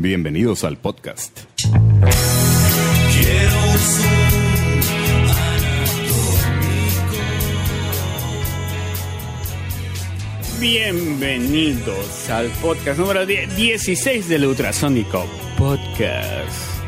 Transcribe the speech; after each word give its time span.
Bienvenidos 0.00 0.62
al 0.62 0.76
podcast. 0.76 1.40
Bienvenidos 10.60 12.30
al 12.30 12.46
podcast 12.62 13.00
número 13.00 13.26
16 13.26 14.28
del 14.28 14.46
Ultrasónico 14.46 15.26
Podcast. 15.58 16.80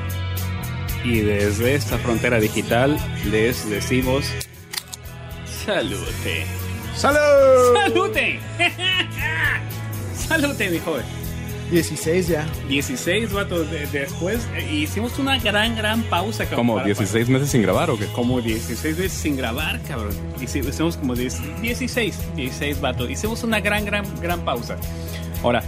Y 1.03 1.19
desde 1.19 1.75
esta 1.75 1.99
frontera 1.99 2.39
digital 2.39 2.97
les 3.29 3.69
decimos 3.69 4.25
salute. 5.65 6.47
¡Salud! 6.95 7.75
¡Salute! 7.75 8.39
¡Salute, 10.15 10.71
mi 10.71 10.79
joven! 10.79 11.20
16 11.71 12.29
ya. 12.29 12.46
16 12.68 13.32
vatos 13.32 13.70
de- 13.70 13.87
después 13.87 14.41
eh, 14.57 14.73
hicimos 14.75 15.19
una 15.19 15.38
gran, 15.38 15.77
gran 15.77 16.02
pausa. 16.05 16.45
cabrón, 16.45 16.59
¿Como 16.59 16.74
para- 16.74 16.87
16 16.87 17.28
meses 17.28 17.51
sin 17.51 17.62
grabar 17.62 17.91
o 17.91 17.98
qué? 17.98 18.06
Como 18.06 18.41
16 18.41 18.97
veces 18.97 19.12
sin 19.12 19.37
grabar, 19.37 19.80
cabrón. 19.83 20.12
Hici- 20.41 20.66
Hicimos 20.69 20.97
como 20.97 21.14
10 21.14 21.41
16, 21.62 22.16
16 22.37 22.80
vatos. 22.80 23.09
Hicimos 23.11 23.42
una 23.45 23.61
gran, 23.61 23.84
gran, 23.84 24.05
gran 24.20 24.41
pausa. 24.45 24.77
Ahora, 25.42 25.62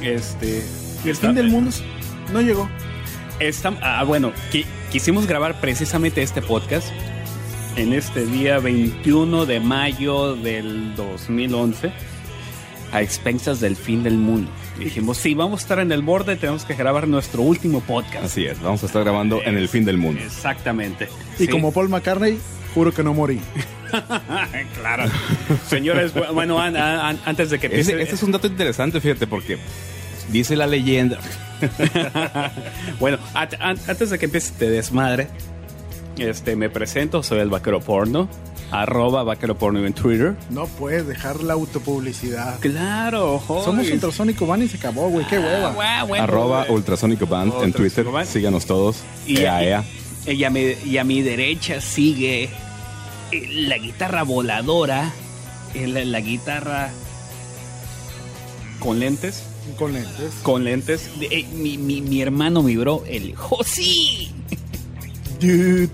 este. 0.00 0.64
El 1.04 1.16
fin 1.16 1.34
del 1.34 1.48
mundo 1.48 1.70
no 2.32 2.40
llegó. 2.42 2.68
Está, 3.38 3.72
ah, 3.82 4.04
bueno, 4.04 4.32
qui- 4.52 4.66
quisimos 4.92 5.26
grabar 5.26 5.60
precisamente 5.60 6.22
este 6.22 6.42
podcast 6.42 6.88
en 7.76 7.92
este 7.94 8.26
día 8.26 8.58
21 8.58 9.46
de 9.46 9.60
mayo 9.60 10.34
del 10.36 10.94
2011 10.96 11.90
a 12.92 13.00
expensas 13.00 13.60
del 13.60 13.76
fin 13.76 14.02
del 14.02 14.16
mundo. 14.18 14.50
Dijimos, 14.84 15.18
sí, 15.18 15.34
vamos 15.34 15.60
a 15.60 15.62
estar 15.62 15.78
en 15.78 15.92
el 15.92 16.02
borde, 16.02 16.36
tenemos 16.36 16.64
que 16.64 16.74
grabar 16.74 17.06
nuestro 17.06 17.42
último 17.42 17.80
podcast. 17.80 18.24
Así 18.24 18.46
es, 18.46 18.60
vamos 18.60 18.82
a 18.82 18.86
estar 18.86 19.02
grabando 19.04 19.42
en 19.42 19.56
el 19.56 19.68
fin 19.68 19.84
del 19.84 19.96
mundo. 19.98 20.20
Exactamente. 20.22 21.08
Y 21.38 21.44
Sí. 21.44 21.48
como 21.48 21.72
Paul 21.72 21.88
McCartney, 21.88 22.38
juro 22.74 22.92
que 22.92 23.02
no 23.02 23.14
morí. 23.14 23.40
claro. 24.80 25.04
Señores, 25.68 26.14
bu- 26.14 26.32
bueno, 26.32 26.58
an- 26.60 26.76
an- 26.76 27.18
antes 27.24 27.50
de 27.50 27.58
que 27.58 27.66
empiece... 27.66 28.00
Ese 28.00 28.14
es 28.14 28.22
un 28.22 28.32
dato 28.32 28.46
interesante, 28.46 29.00
fíjate, 29.00 29.26
porque 29.26 29.58
dice 30.30 30.56
la 30.56 30.66
leyenda. 30.66 31.18
bueno, 33.00 33.18
antes 33.34 34.10
de 34.10 34.18
que 34.18 34.24
empiece 34.26 34.52
este 34.52 34.70
desmadre, 34.70 35.28
este, 36.18 36.56
me 36.56 36.70
presento, 36.70 37.22
soy 37.22 37.40
el 37.40 37.48
vaquero 37.50 37.80
porno, 37.80 38.28
arroba 38.70 39.22
vaquero 39.22 39.56
porno 39.58 39.84
en 39.86 39.92
Twitter. 39.92 40.36
No 40.50 40.66
puedes 40.66 41.06
dejar 41.06 41.42
la 41.42 41.54
autopublicidad. 41.54 42.58
Claro, 42.60 43.38
joder. 43.38 43.64
Somos 43.64 43.90
Ultrasónico 43.90 44.46
Van 44.46 44.62
y 44.62 44.68
se 44.68 44.76
acabó, 44.76 45.08
güey. 45.08 45.26
Qué 45.26 45.36
Ah, 45.36 45.40
hueva. 45.74 46.02
bueno, 46.04 46.24
Arroba 46.24 46.64
güey. 46.64 46.76
Ultrasónico 46.76 47.26
Band 47.26 47.52
en 47.62 47.72
Twitter. 47.72 48.04
Band. 48.04 48.26
Síganos 48.28 48.66
todos. 48.66 48.96
Y, 49.26 49.38
Ea, 49.40 49.62
ea. 49.64 49.84
y- 50.26 50.32
y 50.32 50.44
a 50.44 50.50
mi, 50.50 50.60
y 50.84 50.98
a 50.98 51.04
mi 51.04 51.22
derecha 51.22 51.80
sigue 51.80 52.50
eh, 53.32 53.48
la 53.68 53.78
guitarra 53.78 54.22
voladora, 54.24 55.12
eh, 55.74 55.86
la, 55.86 56.04
la 56.04 56.20
guitarra 56.20 56.90
con 58.80 58.98
lentes, 58.98 59.42
Con 59.78 59.92
lentes. 59.92 60.32
con 60.42 60.64
lentes. 60.64 61.10
de- 61.20 61.26
eh, 61.26 61.46
mi, 61.54 61.76
mi, 61.78 62.00
mi 62.00 62.20
hermano, 62.22 62.62
mi 62.62 62.76
bro, 62.76 63.04
el 63.06 63.34
Josi. 63.36 64.30
Dude. 65.40 65.88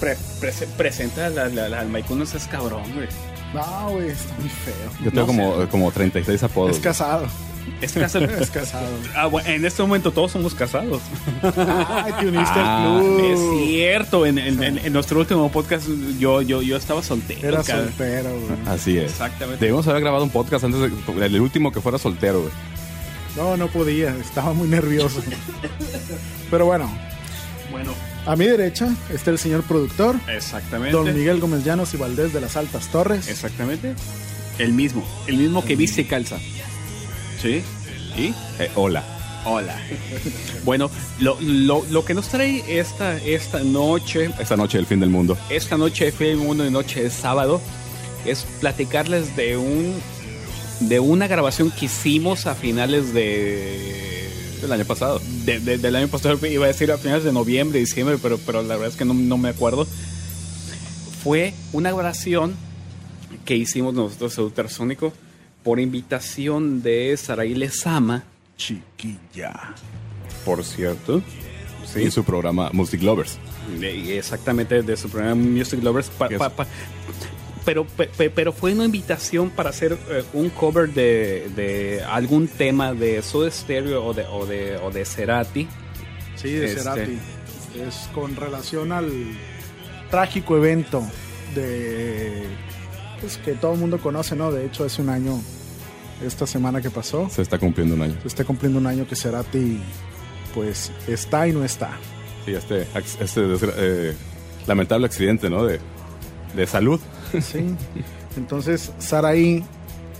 Pre- 0.00 0.16
prese- 0.40 0.66
presenta 0.76 1.28
la, 1.28 1.48
la, 1.48 1.68
la- 1.68 1.80
al 1.80 1.88
Mike, 1.88 2.14
no 2.14 2.24
seas 2.26 2.46
cabrón, 2.46 2.82
güey. 2.94 3.08
No, 3.54 3.90
güey, 3.90 4.08
está 4.10 4.32
muy 4.38 4.48
feo. 4.48 4.74
Yo 5.04 5.10
tengo 5.10 5.20
no 5.20 5.26
como, 5.26 5.68
como 5.68 5.90
36 5.92 6.42
apodos. 6.42 6.76
Es 6.76 6.82
casado. 6.82 7.26
Es 7.82 7.92
casado. 7.92 8.24
Es 8.40 8.50
casado. 8.50 8.86
Ah, 9.14 9.26
bueno, 9.26 9.48
en 9.48 9.64
este 9.64 9.82
momento 9.82 10.10
todos 10.12 10.32
somos 10.32 10.54
casados. 10.54 11.02
Ay, 11.42 12.12
te 12.20 12.26
uniste 12.28 12.54
Ah, 12.56 12.94
al 12.96 13.00
club. 13.02 13.20
Es 13.32 13.66
cierto, 13.68 14.24
en, 14.26 14.38
en- 14.38 14.62
en- 14.62 14.78
en 14.78 14.92
nuestro 14.92 15.20
último 15.20 15.50
podcast 15.50 15.86
yo, 16.18 16.40
yo, 16.42 16.62
yo 16.62 16.76
estaba 16.76 17.02
soltero. 17.02 17.46
Era 17.48 17.62
cabrón. 17.62 17.88
soltero, 17.88 18.30
güey. 18.30 18.58
Así 18.74 18.96
es. 18.98 19.10
Exactamente. 19.10 19.64
Debimos 19.64 19.86
haber 19.88 20.00
grabado 20.02 20.24
un 20.24 20.30
podcast 20.30 20.64
antes 20.64 20.80
de, 20.80 21.26
el 21.26 21.40
último 21.40 21.72
que 21.72 21.80
fuera 21.80 21.98
soltero, 21.98 22.40
güey. 22.42 22.52
No, 23.36 23.56
no 23.56 23.68
podía. 23.68 24.16
Estaba 24.16 24.52
muy 24.54 24.68
nervioso. 24.68 25.22
Pero 26.50 26.66
bueno, 26.66 26.90
Bueno, 27.70 27.92
a 28.26 28.36
mi 28.36 28.46
derecha 28.46 28.88
está 29.12 29.30
el 29.30 29.38
señor 29.38 29.62
productor, 29.64 30.16
exactamente. 30.28 30.92
don 30.96 31.12
Miguel 31.14 31.40
Gómez 31.40 31.64
Llanos 31.64 31.94
y 31.94 31.96
Valdés 31.96 32.32
de 32.32 32.40
las 32.40 32.56
Altas 32.56 32.88
Torres. 32.88 33.28
Exactamente. 33.28 33.94
El 34.58 34.72
mismo. 34.72 35.04
El 35.26 35.38
mismo 35.38 35.64
que 35.64 35.76
viste 35.76 36.02
y 36.02 36.04
calza. 36.04 36.38
¿Sí? 37.40 37.62
¿Y? 38.16 38.34
Eh, 38.58 38.70
hola. 38.74 39.02
Hola. 39.46 39.74
bueno, 40.64 40.90
lo, 41.18 41.38
lo, 41.40 41.82
lo 41.90 42.04
que 42.04 42.12
nos 42.12 42.28
trae 42.28 42.62
esta, 42.78 43.16
esta 43.16 43.60
noche, 43.60 44.30
Esta 44.38 44.56
noche 44.56 44.76
del 44.76 44.86
fin 44.86 45.00
del 45.00 45.08
mundo. 45.08 45.38
esta 45.48 45.78
noche 45.78 46.06
de 46.06 46.12
Film 46.12 46.40
Mundo 46.40 46.66
y 46.66 46.70
noche 46.70 47.02
de 47.02 47.10
sábado, 47.10 47.60
es 48.26 48.44
platicarles 48.60 49.34
de 49.36 49.56
un 49.56 49.94
de 50.80 50.98
una 51.00 51.26
grabación 51.26 51.70
que 51.70 51.86
hicimos 51.86 52.46
a 52.46 52.54
finales 52.54 53.12
de 53.14 54.19
El 54.62 54.72
año 54.72 54.84
pasado. 54.84 55.20
de- 55.44 55.60
de- 55.60 55.78
del 55.78 55.96
año 55.96 56.08
pasado, 56.08 56.38
iba 56.46 56.64
a 56.64 56.68
decir 56.68 56.90
a 56.92 56.98
finales 56.98 57.24
de 57.24 57.32
noviembre, 57.32 57.78
diciembre, 57.78 58.18
pero, 58.22 58.38
pero 58.38 58.62
la 58.62 58.74
verdad 58.76 58.88
es 58.88 58.96
que 58.96 59.04
no, 59.04 59.14
no 59.14 59.38
me 59.38 59.48
acuerdo. 59.48 59.86
Fue 61.22 61.54
una 61.72 61.90
grabación 61.92 62.54
que 63.44 63.56
hicimos 63.56 63.94
nosotros, 63.94 64.36
el 64.38 64.44
Ultrasónico, 64.44 65.12
por 65.62 65.80
invitación 65.80 66.82
de 66.82 67.16
Saraí 67.16 67.54
Lezama, 67.54 68.24
Chiquilla. 68.56 69.74
por 70.44 70.64
cierto. 70.64 71.22
Sí. 71.92 72.02
En 72.02 72.10
su 72.12 72.22
programa 72.24 72.70
Music 72.72 73.02
Lovers. 73.02 73.38
Exactamente 73.82 74.82
de 74.82 74.96
su 74.96 75.08
programa 75.08 75.34
Music 75.42 75.82
Lovers. 75.82 76.08
pa- 76.10 76.28
pa- 76.28 76.48
pa- 76.50 76.66
pero, 77.70 77.84
pe- 77.86 78.08
pe- 78.16 78.30
pero 78.30 78.52
fue 78.52 78.72
una 78.72 78.84
invitación 78.84 79.48
para 79.50 79.70
hacer 79.70 79.96
eh, 80.10 80.24
un 80.32 80.50
cover 80.50 80.92
de, 80.92 81.48
de 81.54 82.02
algún 82.02 82.48
tema 82.48 82.92
de 82.94 83.22
Soda 83.22 83.48
Stereo 83.48 84.04
o 84.04 84.12
de, 84.12 84.24
o 84.24 84.44
de, 84.44 84.76
o 84.78 84.90
de 84.90 85.04
Cerati. 85.04 85.68
Sí, 86.34 86.50
de 86.50 86.66
Este. 86.66 86.80
Cerati. 86.80 87.16
Es 87.86 88.08
con 88.12 88.34
relación 88.34 88.90
al 88.90 89.08
trágico 90.10 90.56
evento 90.56 91.00
de 91.54 92.42
pues, 93.20 93.36
que 93.36 93.52
todo 93.52 93.74
el 93.74 93.78
mundo 93.78 93.98
conoce, 94.00 94.34
¿no? 94.34 94.50
De 94.50 94.66
hecho, 94.66 94.82
hace 94.84 95.00
un 95.00 95.10
año, 95.10 95.40
esta 96.26 96.48
semana 96.48 96.80
que 96.82 96.90
pasó, 96.90 97.30
Se 97.30 97.42
está 97.42 97.56
cumpliendo 97.56 97.94
un 97.94 98.02
año. 98.02 98.16
se 98.22 98.26
está 98.26 98.42
cumpliendo 98.44 98.80
un 98.80 98.88
año 98.88 99.06
que 99.06 99.14
Cerati, 99.14 99.80
pues, 100.54 100.90
está 101.06 101.46
y 101.46 101.52
no 101.52 101.64
está. 101.64 101.96
Sí, 102.44 102.52
este, 102.52 102.84
este 103.20 103.40
eh, 103.76 104.14
lamentable 104.66 105.06
accidente, 105.06 105.48
¿no? 105.48 105.64
De, 105.64 105.78
de 106.54 106.66
salud. 106.66 107.00
Sí. 107.40 107.74
Entonces, 108.36 108.92
Saraí, 108.98 109.64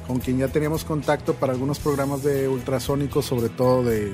con 0.06 0.18
quien 0.18 0.38
ya 0.38 0.48
teníamos 0.48 0.84
contacto 0.84 1.34
para 1.34 1.52
algunos 1.52 1.78
programas 1.78 2.22
de 2.22 2.48
ultrasónicos, 2.48 3.24
sobre 3.26 3.48
todo 3.48 3.84
de 3.84 4.12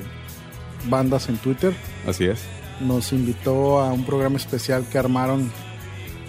bandas 0.89 1.29
en 1.29 1.37
Twitter, 1.39 1.75
Así 2.07 2.27
es. 2.27 2.41
nos 2.81 3.13
invitó 3.13 3.81
a 3.81 3.93
un 3.93 4.05
programa 4.05 4.37
especial 4.37 4.85
que 4.91 4.99
armaron 4.99 5.51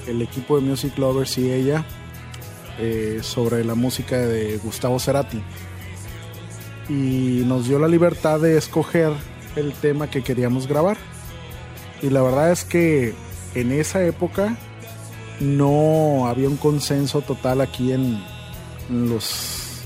el 0.08 0.22
equipo 0.22 0.60
de 0.60 0.66
Music 0.66 0.98
Lovers 0.98 1.38
y 1.38 1.52
ella 1.52 1.86
eh, 2.80 3.20
sobre 3.22 3.64
la 3.66 3.76
música 3.76 4.18
de 4.18 4.58
Gustavo 4.58 5.00
Cerati. 5.00 5.42
Y 6.90 7.44
nos 7.46 7.68
dio 7.68 7.80
la 7.80 7.88
libertad 7.90 8.40
de 8.40 8.58
escoger 8.58 9.12
el 9.58 9.74
tema 9.74 10.10
que 10.10 10.24
queríamos 10.24 10.68
grabar. 10.68 10.98
Y 12.02 12.10
la 12.10 12.22
verdad 12.22 12.52
es 12.52 12.64
que 12.64 13.14
en 13.56 13.72
esa 13.72 14.06
época 14.06 14.56
no 15.40 16.28
había 16.28 16.48
un 16.50 16.58
consenso 16.58 17.22
total 17.22 17.62
aquí 17.62 17.92
en, 17.92 18.22
en 18.90 19.10
los 19.10 19.82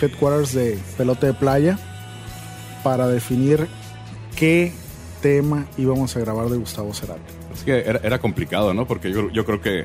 headquarters 0.00 0.52
de 0.54 0.78
pelota 0.96 1.26
de 1.26 1.34
playa 1.34 1.78
para 2.82 3.06
definir 3.08 3.68
qué 4.36 4.72
tema 5.22 5.66
íbamos 5.76 6.16
a 6.16 6.20
grabar 6.20 6.48
de 6.48 6.56
Gustavo 6.56 6.94
Cerati. 6.94 7.20
Es 7.54 7.62
que 7.64 7.78
era, 7.80 8.00
era 8.02 8.18
complicado, 8.18 8.72
¿no? 8.74 8.86
Porque 8.86 9.12
yo, 9.12 9.30
yo 9.30 9.44
creo 9.44 9.60
que, 9.60 9.84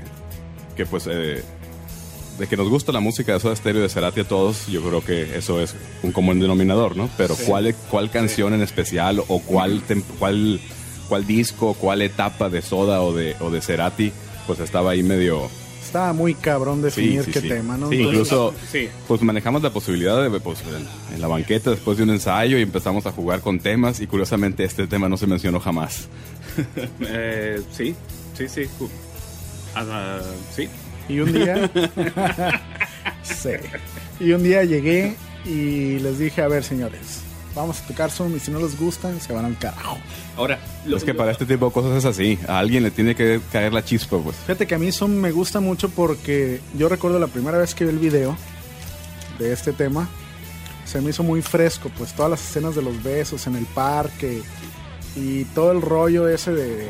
que 0.78 0.86
pues, 0.86 1.08
eh, 1.10 1.44
de 2.40 2.48
que 2.48 2.56
nos 2.58 2.70
gusta 2.70 2.92
la 2.92 3.00
música 3.02 3.34
de 3.34 3.40
Soda 3.40 3.56
Stereo 3.56 3.80
y 3.80 3.84
de 3.84 3.90
Cerati 3.90 4.22
a 4.22 4.28
todos, 4.28 4.68
yo 4.68 4.82
creo 4.82 5.04
que 5.04 5.38
eso 5.38 5.60
es 5.62 5.76
un 6.04 6.12
común 6.12 6.40
denominador, 6.40 6.96
¿no? 6.96 7.10
Pero 7.18 7.36
¿cuál, 7.48 7.74
cuál 7.90 8.10
canción 8.12 8.54
en 8.54 8.62
especial 8.62 9.20
o 9.28 9.40
cuál, 9.40 9.82
tem- 9.86 10.04
cuál, 10.20 10.60
cuál 11.10 11.26
disco, 11.28 11.74
cuál 11.74 12.02
etapa 12.02 12.50
de 12.50 12.62
Soda 12.62 13.02
o 13.02 13.14
de, 13.14 13.36
o 13.42 13.50
de 13.50 13.62
Cerati, 13.62 14.14
pues 14.48 14.60
estaba 14.60 14.92
ahí 14.92 15.04
medio... 15.04 15.50
Estaba 15.84 16.14
muy 16.14 16.34
cabrón 16.34 16.82
definir 16.82 17.24
sí, 17.24 17.32
qué 17.32 17.42
sí. 17.42 17.48
tema, 17.48 17.78
¿no? 17.78 17.90
Sí, 17.90 17.98
Entonces, 17.98 18.14
incluso 18.28 18.54
Sí. 18.72 18.90
pues 19.08 19.22
manejamos 19.22 19.62
la 19.64 19.70
posibilidad 19.70 20.22
de 20.30 20.40
pues 20.40 20.60
en, 20.62 21.14
en 21.16 21.22
la 21.22 21.28
banqueta 21.28 21.70
después 21.70 21.98
de 21.98 22.04
un 22.04 22.10
ensayo 22.10 22.58
y 22.58 22.64
empezamos 22.64 23.06
a 23.06 23.12
jugar 23.12 23.40
con 23.42 23.60
temas 23.60 24.02
y 24.02 24.08
curiosamente 24.08 24.64
este 24.66 24.88
tema 24.88 25.08
no 25.08 25.16
se 25.18 25.28
mencionó 25.28 25.60
jamás. 25.60 26.08
Eh, 27.02 27.62
sí, 27.72 27.96
sí, 28.38 28.48
sí. 28.48 28.62
Uh, 28.80 28.88
ah, 29.76 30.20
sí. 30.56 30.68
Y 31.08 31.20
un 31.20 31.32
día. 31.32 31.70
sí. 33.24 33.50
Y 34.20 34.32
un 34.32 34.44
día 34.44 34.64
llegué 34.64 35.16
Y 35.46 36.00
les 36.00 36.18
dije, 36.18 36.42
a 36.42 36.48
ver, 36.48 36.64
señores, 36.64 37.22
vamos 37.56 37.82
a 37.82 37.88
tocar 37.88 38.12
Zoom 38.12 38.36
y 38.36 38.40
si 38.40 38.52
no 38.52 38.60
les 38.60 38.78
gustan, 38.78 39.20
se 39.20 39.34
van 39.34 39.46
al 39.46 39.58
carajo. 39.58 39.98
Ahora, 40.38 40.60
es 40.86 41.04
que 41.04 41.14
para 41.14 41.32
este 41.32 41.46
tipo 41.46 41.68
de 41.68 41.72
cosas 41.72 41.98
es 41.98 42.06
así. 42.06 42.38
A 42.48 42.60
alguien 42.60 42.84
le 42.84 42.92
tiene 42.92 43.16
que 43.16 43.40
caer 43.52 43.74
la 43.74 43.84
chispa, 43.84 44.18
pues. 44.18 44.36
Fíjate 44.36 44.68
que 44.68 44.76
a 44.76 44.80
mí 44.80 44.92
Zoom 44.92 45.12
me 45.12 45.32
gusta 45.32 45.60
mucho 45.60 45.90
porque 45.90 46.62
yo 46.78 46.90
recuerdo 46.90 47.18
la 47.20 47.28
primera 47.28 47.58
vez 47.58 47.74
que 47.74 47.86
vi 47.86 47.92
el 47.92 48.00
video 48.00 48.38
de 49.40 49.54
este 49.54 49.74
tema, 49.74 50.10
se 50.86 51.02
me 51.02 51.10
hizo 51.10 51.24
muy 51.24 51.42
fresco, 51.42 51.90
pues 51.98 52.14
todas 52.14 52.30
las 52.30 52.42
escenas 52.42 52.76
de 52.76 52.82
los 52.82 53.02
besos 53.02 53.48
en 53.48 53.56
el 53.56 53.66
parque 53.66 54.44
y 55.16 55.46
todo 55.46 55.72
el 55.72 55.82
rollo 55.82 56.28
ese 56.28 56.52
de, 56.52 56.86
eh, 56.86 56.90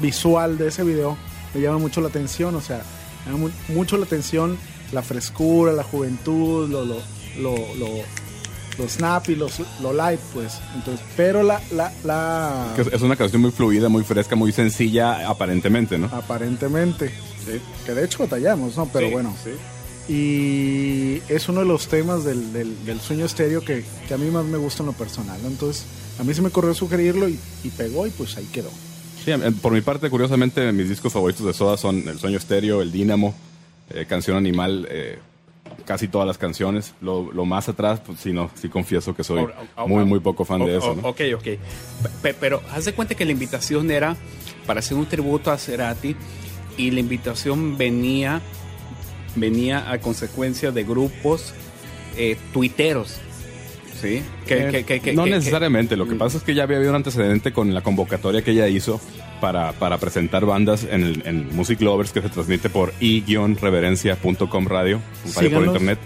visual 0.00 0.56
de 0.56 0.68
ese 0.68 0.84
video 0.84 1.16
me 1.52 1.60
llama 1.60 1.78
mucho 1.78 2.00
la 2.00 2.08
atención, 2.08 2.54
o 2.54 2.60
sea, 2.60 2.82
me 3.26 3.32
llama 3.32 3.50
mucho 3.68 3.96
la 3.96 4.04
atención 4.04 4.56
la 4.92 5.02
frescura, 5.02 5.72
la 5.72 5.82
juventud, 5.82 6.68
lo, 6.68 6.84
lo, 6.84 6.96
lo, 7.38 7.54
lo 7.74 7.88
lo 8.78 8.88
snappy, 8.88 9.36
lo, 9.36 9.48
lo 9.82 9.92
light, 9.92 10.20
pues. 10.32 10.60
Entonces, 10.74 11.04
pero 11.16 11.42
la, 11.42 11.60
la, 11.72 11.92
la... 12.04 12.74
Es 12.92 13.02
una 13.02 13.16
canción 13.16 13.42
muy 13.42 13.50
fluida, 13.50 13.88
muy 13.88 14.04
fresca, 14.04 14.36
muy 14.36 14.52
sencilla, 14.52 15.28
aparentemente, 15.28 15.98
¿no? 15.98 16.06
Aparentemente. 16.06 17.08
Sí. 17.44 17.60
Que 17.84 17.94
de 17.94 18.04
hecho 18.04 18.18
batallamos, 18.18 18.76
¿no? 18.76 18.86
Pero 18.86 19.10
bueno. 19.10 19.34
Sí. 19.42 19.50
Y 20.06 21.22
es 21.32 21.48
uno 21.48 21.60
de 21.60 21.66
los 21.66 21.88
temas 21.88 22.24
del, 22.24 22.52
del, 22.52 23.00
sueño 23.00 23.24
estéreo 23.24 23.64
que, 23.64 23.84
que, 24.06 24.14
a 24.14 24.18
mí 24.18 24.30
más 24.30 24.44
me 24.44 24.58
gusta 24.58 24.82
en 24.82 24.88
lo 24.88 24.92
personal. 24.92 25.38
¿no? 25.42 25.48
Entonces, 25.48 25.86
a 26.18 26.24
mí 26.24 26.34
se 26.34 26.42
me 26.42 26.48
ocurrió 26.48 26.74
sugerirlo 26.74 27.28
y, 27.28 27.38
y, 27.62 27.70
pegó 27.70 28.06
y 28.06 28.10
pues 28.10 28.36
ahí 28.36 28.46
quedó. 28.52 28.68
Sí, 29.24 29.32
por 29.62 29.72
mi 29.72 29.80
parte, 29.80 30.10
curiosamente, 30.10 30.70
mis 30.72 30.90
discos 30.90 31.12
favoritos 31.12 31.46
de 31.46 31.54
Soda 31.54 31.78
son 31.78 32.06
El 32.06 32.18
Sueño 32.18 32.36
Estéreo, 32.36 32.82
El 32.82 32.92
Dínamo, 32.92 33.34
eh, 33.88 34.04
Canción 34.06 34.36
Animal, 34.36 34.86
eh, 34.90 35.18
casi 35.84 36.08
todas 36.08 36.26
las 36.26 36.38
canciones. 36.38 36.94
Lo, 37.00 37.24
más 37.44 37.68
atrás, 37.68 38.00
pues 38.04 38.20
sí, 38.20 38.32
no, 38.32 38.50
sí 38.54 38.68
confieso 38.68 39.14
que 39.14 39.24
soy 39.24 39.46
muy, 39.86 40.04
muy 40.04 40.20
poco 40.20 40.44
fan 40.44 40.64
de 40.64 40.76
eso. 40.76 40.94
¿no? 40.94 41.08
Ok, 41.08 41.20
ok. 41.36 41.48
pero 42.40 42.62
haz 42.72 42.84
de 42.84 42.92
cuenta 42.92 43.14
que 43.14 43.24
la 43.24 43.32
invitación 43.32 43.90
era 43.90 44.16
para 44.66 44.80
hacer 44.80 44.96
un 44.96 45.06
tributo 45.06 45.50
a 45.50 45.58
Cerati 45.58 46.16
y 46.76 46.90
la 46.90 47.00
invitación 47.00 47.76
venía, 47.76 48.40
venía 49.36 49.90
a 49.90 49.98
consecuencia 49.98 50.72
de 50.72 50.84
grupos 50.84 51.54
eh, 52.16 52.36
tuiteros. 52.52 53.18
¿Sí? 54.00 54.22
Que, 54.46 55.12
no 55.14 55.24
necesariamente. 55.24 55.96
Lo 55.96 56.06
que 56.06 56.14
pasa 56.14 56.36
es 56.36 56.42
que 56.42 56.54
ya 56.54 56.64
había 56.64 56.76
habido 56.76 56.90
un 56.90 56.96
antecedente 56.96 57.52
con 57.52 57.72
la 57.72 57.80
convocatoria 57.80 58.42
que 58.42 58.50
ella 58.50 58.68
hizo 58.68 59.00
para, 59.44 59.72
para 59.72 59.98
presentar 59.98 60.46
bandas 60.46 60.86
en, 60.90 61.02
el, 61.02 61.22
en 61.26 61.54
Music 61.54 61.78
Lovers 61.82 62.12
que 62.12 62.22
se 62.22 62.30
transmite 62.30 62.70
por 62.70 62.94
i-reverencia.com 62.98 64.66
radio, 64.66 65.02
un 65.22 65.34
radio 65.34 65.50
por 65.50 65.66
internet. 65.66 65.98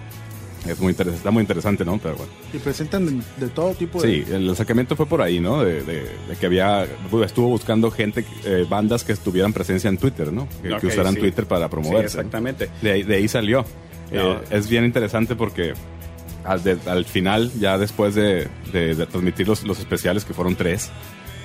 Es 0.67 0.81
muy 0.81 0.91
interesante, 0.91 1.19
está 1.19 1.31
muy 1.31 1.43
interesante, 1.43 1.85
¿no? 1.85 1.99
Pero 1.99 2.17
bueno. 2.17 2.33
Y 2.53 2.59
presentan 2.59 3.23
de, 3.37 3.47
todo 3.47 3.75
tipo 3.75 4.03
de... 4.03 4.25
Sí, 4.25 4.33
el 4.33 4.57
sacamiento 4.57 4.97
fue 4.97 5.07
por 5.07 5.23
ahí, 5.23 5.39
¿no? 5.39 5.63
De, 5.63 5.85
de, 5.85 6.09
que 6.41 6.47
había, 6.47 6.85
estuvo 7.25 7.47
buscando 7.47 7.93
gente, 7.93 8.25
eh, 8.45 8.67
bandas 8.69 9.05
que 9.05 9.15
tuvieran 9.15 9.53
presencia 9.53 9.87
en 9.87 9.99
Twitter, 9.99 10.33
¿no? 10.33 10.49
Que, 10.61 10.85
usaran 10.89 11.15
Twitter 11.15 11.47
para 11.47 11.71
promover. 11.71 12.07
exactamente. 12.07 12.69
De, 12.83 12.91
ahí, 12.91 13.03
de 13.05 13.15
ahí 13.15 13.29
salió. 13.29 13.65
Eh, 14.11 14.37
es 14.51 14.69
bien 14.69 14.85
interesante 14.85 15.37
porque 15.37 15.75
al, 16.45 16.81
al, 16.87 17.05
final, 17.05 17.53
ya 17.61 17.79
después 17.79 18.17
de, 18.17 18.49
transmitir 19.13 19.47
los, 19.47 19.63
los 19.63 19.79
especiales, 19.79 20.25
que 20.25 20.35
fueron 20.35 20.57
tres, 20.57 20.91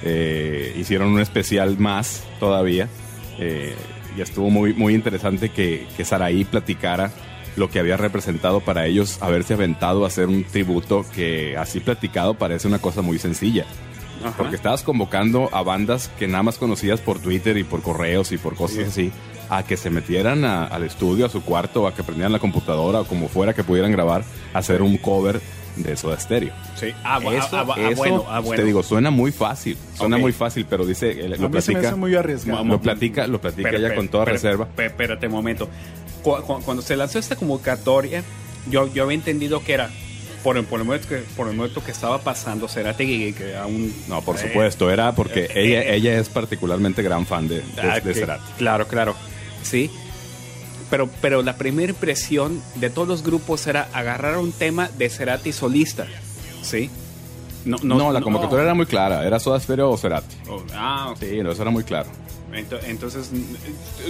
eh, 0.03 0.75
hicieron 0.77 1.09
un 1.09 1.19
especial 1.19 1.77
más 1.77 2.23
todavía. 2.39 2.87
Eh, 3.39 3.73
y 4.15 4.21
estuvo 4.21 4.49
muy, 4.49 4.73
muy 4.73 4.93
interesante 4.93 5.49
que, 5.49 5.87
que 5.97 6.05
Saraí 6.05 6.45
platicara 6.45 7.11
lo 7.55 7.69
que 7.69 7.79
había 7.79 7.97
representado 7.97 8.59
para 8.61 8.85
ellos 8.85 9.17
haberse 9.21 9.53
aventado 9.53 10.03
a 10.03 10.07
hacer 10.07 10.27
un 10.27 10.43
tributo 10.43 11.05
que 11.15 11.57
así 11.57 11.79
platicado 11.79 12.33
parece 12.35 12.67
una 12.67 12.79
cosa 12.79 13.01
muy 13.01 13.19
sencilla. 13.19 13.65
Porque 14.37 14.55
estabas 14.55 14.83
convocando 14.83 15.49
a 15.51 15.63
bandas 15.63 16.09
que 16.17 16.27
nada 16.27 16.43
más 16.43 16.57
conocías 16.57 17.01
por 17.01 17.19
Twitter 17.19 17.57
y 17.57 17.65
por 17.65 17.81
correos 17.81 18.31
y 18.31 18.37
por 18.37 18.55
cosas 18.55 18.87
así, 18.87 19.11
a 19.49 19.63
que 19.63 19.75
se 19.75 19.89
metieran 19.89 20.45
al 20.45 20.83
estudio, 20.83 21.25
a 21.25 21.29
su 21.29 21.43
cuarto, 21.43 21.87
a 21.87 21.93
que 21.93 22.03
prendieran 22.03 22.31
la 22.31 22.39
computadora 22.39 23.01
o 23.01 23.05
como 23.05 23.27
fuera 23.27 23.53
que 23.53 23.65
pudieran 23.65 23.91
grabar, 23.91 24.23
hacer 24.53 24.81
un 24.81 24.97
cover 24.97 25.41
de 25.75 25.95
Soda 25.97 26.19
Stereo. 26.19 26.53
Sí, 26.75 26.93
ah, 27.03 27.19
eso, 27.19 27.57
ah, 27.57 27.65
ah, 27.67 27.89
bueno, 27.95 28.25
ah, 28.27 28.39
bueno. 28.39 28.61
Te 28.61 28.65
digo, 28.65 28.83
suena 28.83 29.09
muy 29.11 29.31
fácil, 29.31 29.77
suena 29.95 30.17
muy 30.17 30.31
fácil, 30.31 30.65
pero 30.69 30.85
dice, 30.85 31.11
eh, 31.11 31.29
lo 31.37 31.49
platica, 31.49 31.95
muy 31.95 32.15
arriesgado. 32.15 32.63
Lo 32.63 32.81
platica, 32.81 33.27
lo 33.27 33.41
platica 33.41 33.69
ella 33.69 33.95
con 33.95 34.07
toda 34.07 34.25
reserva. 34.25 34.67
Espérate 34.77 35.27
un 35.27 35.33
momento. 35.33 35.69
Cuando 36.21 36.81
se 36.81 36.95
lanzó 36.95 37.19
esta 37.19 37.35
convocatoria, 37.35 38.23
yo, 38.69 38.91
yo 38.93 39.03
había 39.03 39.15
entendido 39.15 39.61
que 39.63 39.73
era 39.73 39.89
por 40.43 40.57
el, 40.57 40.65
por 40.65 40.79
el, 40.79 40.85
momento, 40.85 41.07
que, 41.07 41.17
por 41.35 41.47
el 41.47 41.55
momento 41.55 41.83
que 41.83 41.91
estaba 41.91 42.19
pasando 42.19 42.67
Cerati 42.67 43.05
que, 43.05 43.33
que 43.33 43.55
aún 43.55 43.93
no 44.09 44.21
por 44.21 44.37
supuesto 44.37 44.91
era 44.91 45.13
porque 45.13 45.45
eh, 45.45 45.51
ella 45.55 45.81
eh, 45.81 45.95
ella 45.95 46.19
es 46.19 46.27
particularmente 46.27 47.01
gran 47.01 47.25
fan 47.25 47.47
de, 47.47 47.61
de, 47.61 48.01
de 48.03 48.13
Cerati 48.13 48.43
claro 48.57 48.85
claro 48.87 49.15
sí 49.61 49.89
pero, 50.93 51.09
pero 51.21 51.41
la 51.41 51.55
primera 51.57 51.91
impresión 51.91 52.61
de 52.75 52.91
todos 52.91 53.07
los 53.07 53.23
grupos 53.23 53.65
era 53.65 53.89
agarrar 53.93 54.37
un 54.37 54.51
tema 54.51 54.89
de 54.95 55.09
Cerati 55.09 55.51
solista, 55.51 56.05
¿sí? 56.61 56.91
No, 57.65 57.77
no, 57.81 58.11
la 58.11 58.21
convocatoria 58.21 58.65
era 58.65 58.75
muy 58.75 58.85
clara, 58.85 59.25
era 59.25 59.39
Soda 59.39 59.59
Stereo 59.59 59.89
o 59.89 59.97
Cerati. 59.97 60.35
Oh, 60.47 60.61
ah, 60.75 61.15
Sí, 61.19 61.39
eso 61.39 61.61
era 61.63 61.71
muy 61.71 61.83
claro. 61.83 62.11
Entonces, 62.85 63.31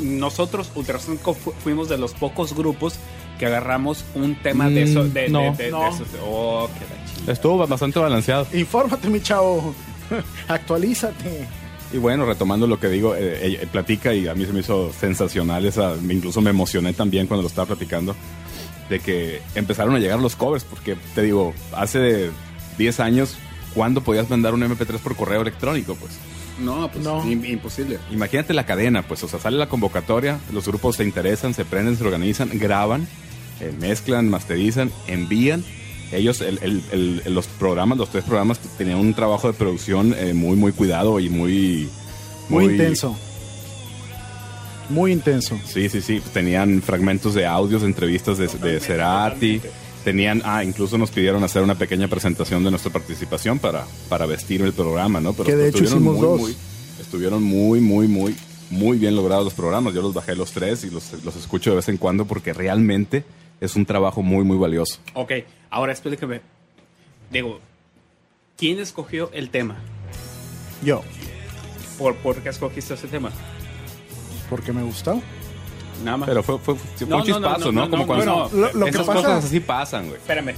nosotros, 0.01 0.71
Ultrasanco, 0.75 1.33
fuimos 1.35 1.87
de 1.87 1.97
los 1.97 2.13
pocos 2.15 2.53
grupos 2.53 2.95
que 3.39 3.45
agarramos 3.45 4.03
un 4.13 4.35
tema 4.35 4.69
de 4.69 4.83
eso. 4.83 5.05
De, 5.05 5.29
no, 5.29 5.55
de, 5.55 5.71
no. 5.71 5.89
oh, 6.25 6.67
Estuvo 7.27 7.65
bastante 7.65 7.97
balanceado. 7.97 8.45
Infórmate, 8.51 9.07
mi 9.07 9.21
chavo. 9.21 9.73
Actualízate. 10.49 11.47
Y 11.93 11.97
bueno, 11.99 12.25
retomando 12.25 12.65
lo 12.65 12.79
que 12.79 12.89
digo, 12.89 13.13
eh, 13.15 13.67
platica 13.71 14.15
y 14.15 14.27
a 14.27 14.33
mí 14.33 14.45
se 14.45 14.51
me 14.51 14.61
hizo 14.61 14.91
sensacional, 14.91 15.63
esa, 15.65 15.95
incluso 16.09 16.41
me 16.41 16.49
emocioné 16.49 16.93
también 16.93 17.27
cuando 17.27 17.43
lo 17.43 17.47
estaba 17.47 17.67
platicando, 17.67 18.15
de 18.89 18.99
que 18.99 19.41
empezaron 19.53 19.95
a 19.95 19.99
llegar 19.99 20.19
los 20.19 20.35
covers, 20.35 20.63
porque 20.63 20.97
te 21.13 21.21
digo, 21.21 21.53
hace 21.71 22.31
10 22.79 22.99
años, 22.99 23.35
¿cuándo 23.75 24.01
podías 24.01 24.27
mandar 24.27 24.55
un 24.55 24.63
MP3 24.63 24.97
por 24.97 25.15
correo 25.15 25.41
electrónico? 25.41 25.93
Pues 25.93 26.13
no, 26.59 26.89
pues 26.91 27.03
no. 27.03 27.23
imposible. 27.29 27.99
Imagínate 28.11 28.55
la 28.55 28.65
cadena, 28.65 29.03
pues, 29.03 29.23
o 29.23 29.27
sea, 29.27 29.39
sale 29.39 29.57
la 29.57 29.69
convocatoria, 29.69 30.39
los 30.51 30.67
grupos 30.67 30.95
se 30.95 31.03
interesan, 31.03 31.53
se 31.53 31.63
prenden, 31.63 31.95
se 31.95 32.03
organizan, 32.03 32.49
graban, 32.53 33.07
eh, 33.59 33.71
mezclan, 33.79 34.29
masterizan, 34.29 34.91
envían 35.05 35.63
ellos, 36.11 36.41
el, 36.41 36.59
el, 36.91 37.21
los 37.33 37.47
programas, 37.47 37.97
los 37.97 38.09
tres 38.09 38.23
programas 38.23 38.59
tenían 38.77 38.99
un 38.99 39.13
trabajo 39.13 39.47
de 39.47 39.53
producción 39.53 40.13
eh, 40.17 40.33
muy, 40.33 40.55
muy 40.55 40.71
cuidado 40.71 41.19
y 41.19 41.29
muy, 41.29 41.89
muy... 42.49 42.65
intenso. 42.65 43.15
Muy 44.89 45.11
intenso. 45.11 45.57
Sí, 45.65 45.89
sí, 45.89 46.01
sí. 46.01 46.21
Tenían 46.33 46.81
fragmentos 46.81 47.33
de 47.33 47.45
audios, 47.45 47.81
de 47.81 47.87
entrevistas 47.87 48.37
de, 48.37 48.47
de 48.47 48.79
Cerati. 48.79 49.61
Tenían, 50.03 50.41
ah, 50.43 50.63
incluso 50.63 50.97
nos 50.97 51.09
pidieron 51.09 51.43
hacer 51.43 51.63
una 51.63 51.75
pequeña 51.75 52.07
presentación 52.09 52.63
de 52.63 52.69
nuestra 52.69 52.91
participación 52.91 53.59
para, 53.59 53.85
para 54.09 54.25
vestir 54.25 54.61
el 54.61 54.73
programa, 54.73 55.21
¿no? 55.21 55.33
Pero 55.33 55.45
que 55.45 55.55
de 55.55 55.69
hecho 55.69 55.85
hicimos 55.85 56.15
muy, 56.15 56.21
dos. 56.21 56.41
Muy, 56.41 56.55
estuvieron 56.99 57.41
muy, 57.41 57.79
muy, 57.79 58.07
muy, 58.09 58.35
muy 58.69 58.97
bien 58.97 59.15
logrados 59.15 59.45
los 59.45 59.53
programas. 59.53 59.93
Yo 59.93 60.01
los 60.01 60.13
bajé 60.13 60.35
los 60.35 60.51
tres 60.51 60.83
y 60.83 60.89
los, 60.89 61.13
los 61.23 61.35
escucho 61.37 61.69
de 61.69 61.77
vez 61.77 61.87
en 61.87 61.97
cuando 61.97 62.25
porque 62.25 62.51
realmente 62.53 63.23
es 63.63 63.77
un 63.77 63.85
trabajo 63.85 64.21
muy, 64.21 64.43
muy 64.43 64.57
valioso. 64.57 64.99
Ok, 65.13 65.31
ahora 65.69 65.93
explícame. 65.93 66.41
Digo, 67.31 67.61
¿quién 68.57 68.79
escogió 68.79 69.29
el 69.33 69.49
tema? 69.49 69.77
Yo. 70.83 71.01
¿Por, 71.97 72.15
¿Por 72.17 72.35
qué 72.43 72.49
escogiste 72.49 72.93
ese 72.93 73.07
tema? 73.07 73.31
Porque 74.49 74.73
me 74.73 74.83
gustó. 74.83 75.21
Nada 76.03 76.17
más. 76.17 76.27
Pero 76.27 76.43
fue, 76.43 76.59
fue, 76.59 76.75
fue 76.75 77.07
un 77.07 77.23
chispazo, 77.23 77.71
¿no? 77.71 77.89
Como 77.89 78.05
cuando 78.05 78.49
lo, 78.53 78.73
lo 78.73 78.87
esas 78.87 79.01
que 79.01 79.07
pasa, 79.07 79.13
cosas 79.13 79.45
así 79.45 79.59
pasan, 79.61 80.07
güey. 80.07 80.17
Espérame. 80.17 80.55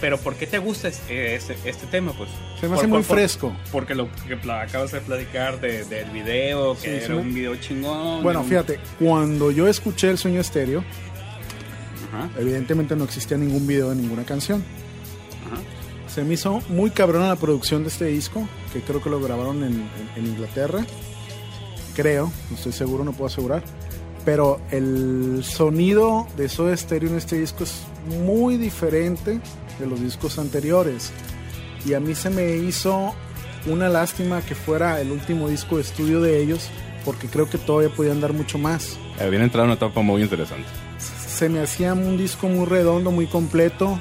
pero 0.00 0.18
¿por 0.18 0.34
qué 0.34 0.48
te 0.48 0.58
gusta 0.58 0.88
este, 0.88 1.36
este, 1.36 1.56
este 1.64 1.86
tema? 1.86 2.12
Pues 2.18 2.30
se 2.60 2.68
me 2.68 2.74
hace 2.74 2.88
muy 2.88 3.04
fresco. 3.04 3.52
porque 3.70 3.94
lo 3.94 4.08
que 4.26 4.34
acabas 4.50 4.90
de 4.90 5.00
platicar 5.00 5.60
de, 5.60 5.84
del 5.84 6.10
video, 6.10 6.74
que 6.74 6.98
sí, 6.98 7.04
era 7.04 7.14
un 7.14 7.32
video 7.32 7.54
chingón. 7.56 8.24
Bueno, 8.24 8.42
fíjate, 8.42 8.80
cuando 8.98 9.52
yo 9.52 9.68
escuché 9.68 10.10
el 10.10 10.18
sueño 10.18 10.40
estéreo, 10.40 10.82
Evidentemente 12.38 12.96
no 12.96 13.04
existía 13.04 13.36
ningún 13.36 13.66
video 13.66 13.90
de 13.90 13.96
ninguna 13.96 14.24
canción. 14.24 14.62
Se 16.08 16.24
me 16.24 16.34
hizo 16.34 16.60
muy 16.68 16.90
cabrona 16.90 17.28
la 17.28 17.36
producción 17.36 17.82
de 17.82 17.88
este 17.88 18.04
disco, 18.06 18.46
que 18.72 18.80
creo 18.80 19.02
que 19.02 19.08
lo 19.08 19.20
grabaron 19.20 19.64
en, 19.64 19.88
Inglaterra. 20.16 20.84
Creo, 21.94 22.30
no 22.50 22.56
estoy 22.56 22.72
seguro, 22.72 23.02
no 23.04 23.12
puedo 23.12 23.26
asegurar. 23.26 23.62
Pero 24.24 24.60
el 24.70 25.42
sonido 25.42 26.26
de 26.36 26.48
Soda 26.48 26.76
Stereo 26.76 27.10
en 27.10 27.16
este 27.16 27.38
disco 27.38 27.64
es 27.64 27.82
muy 28.24 28.56
diferente 28.56 29.40
de 29.78 29.86
los 29.86 30.00
discos 30.00 30.38
anteriores. 30.38 31.12
Y 31.86 31.94
a 31.94 32.00
mí 32.00 32.14
se 32.14 32.30
me 32.30 32.56
hizo 32.56 33.14
una 33.66 33.88
lástima 33.88 34.42
que 34.42 34.54
fuera 34.54 35.00
el 35.00 35.10
último 35.10 35.48
disco 35.48 35.76
de 35.76 35.82
estudio 35.82 36.20
de 36.20 36.42
ellos, 36.42 36.68
porque 37.06 37.26
creo 37.26 37.48
que 37.48 37.58
todavía 37.58 37.94
podían 37.94 38.20
dar 38.20 38.32
mucho 38.32 38.58
más. 38.58 38.98
Habían 39.18 39.42
entrado 39.42 39.64
en 39.64 39.70
una 39.70 39.76
etapa 39.76 40.02
muy 40.02 40.22
interesante 40.22 40.68
se 41.42 41.48
me 41.48 41.58
hacía 41.60 41.92
un 41.92 42.16
disco 42.16 42.46
muy 42.48 42.66
redondo, 42.66 43.10
muy 43.10 43.26
completo. 43.26 43.98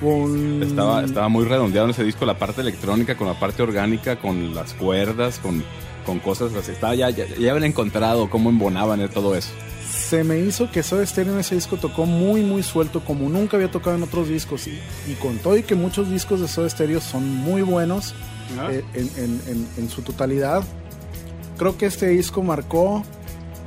con... 0.00 0.62
Estaba, 0.62 1.02
estaba 1.04 1.28
muy 1.28 1.44
redondeado 1.44 1.86
en 1.86 1.90
ese 1.90 2.04
disco 2.04 2.24
la 2.24 2.38
parte 2.38 2.60
electrónica 2.60 3.16
con 3.16 3.26
la 3.26 3.36
parte 3.40 3.60
orgánica, 3.64 4.20
con 4.20 4.54
las 4.54 4.72
cuerdas, 4.74 5.40
con, 5.40 5.64
con 6.04 6.20
cosas 6.20 6.54
así. 6.54 6.70
Estaba 6.70 6.94
ya, 6.94 7.10
ya, 7.10 7.26
ya 7.26 7.50
habían 7.50 7.64
encontrado 7.64 8.30
cómo 8.30 8.50
embonaban 8.50 9.00
en 9.00 9.08
todo 9.08 9.34
eso. 9.34 9.48
Se 9.90 10.22
me 10.22 10.38
hizo 10.38 10.70
que 10.70 10.84
Soda 10.84 11.04
Stereo 11.04 11.32
en 11.32 11.40
ese 11.40 11.56
disco 11.56 11.76
tocó 11.76 12.06
muy 12.06 12.42
muy 12.42 12.62
suelto 12.62 13.00
como 13.04 13.28
nunca 13.28 13.56
había 13.56 13.70
tocado 13.70 13.96
en 13.96 14.04
otros 14.04 14.28
discos 14.28 14.68
y, 14.68 14.78
y 15.10 15.14
con 15.14 15.38
todo 15.38 15.56
y 15.56 15.64
que 15.64 15.74
muchos 15.74 16.08
discos 16.08 16.40
de 16.40 16.46
Soda 16.46 16.70
Stereo 16.70 17.00
son 17.00 17.28
muy 17.28 17.62
buenos 17.62 18.14
eh, 18.70 18.84
en, 18.94 19.10
en- 19.16 19.40
en- 19.48 19.68
en 19.76 19.88
su 19.90 20.02
totalidad. 20.02 20.62
Creo 21.58 21.76
que 21.78 21.86
este 21.86 22.06
disco 22.10 22.44
marcó 22.44 23.02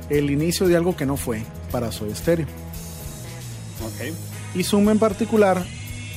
el 0.08 0.30
inicio 0.30 0.66
de 0.68 0.76
algo 0.76 0.96
que 0.96 1.04
no 1.04 1.18
fue 1.18 1.42
para 1.70 1.92
Soda 1.92 2.14
Stereo. 2.14 2.46
Ok. 4.08 4.56
Y 4.58 4.64
Zoom 4.64 4.88
en 4.90 4.98
particular 4.98 5.64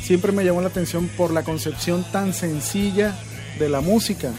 siempre 0.03 0.31
me 0.31 0.43
llamó 0.43 0.61
la 0.61 0.67
atención 0.67 1.07
por 1.17 1.31
la 1.31 1.43
concepción 1.43 2.03
tan 2.11 2.33
sencilla 2.33 3.15
de 3.59 3.69
la 3.69 3.81
música. 3.81 4.31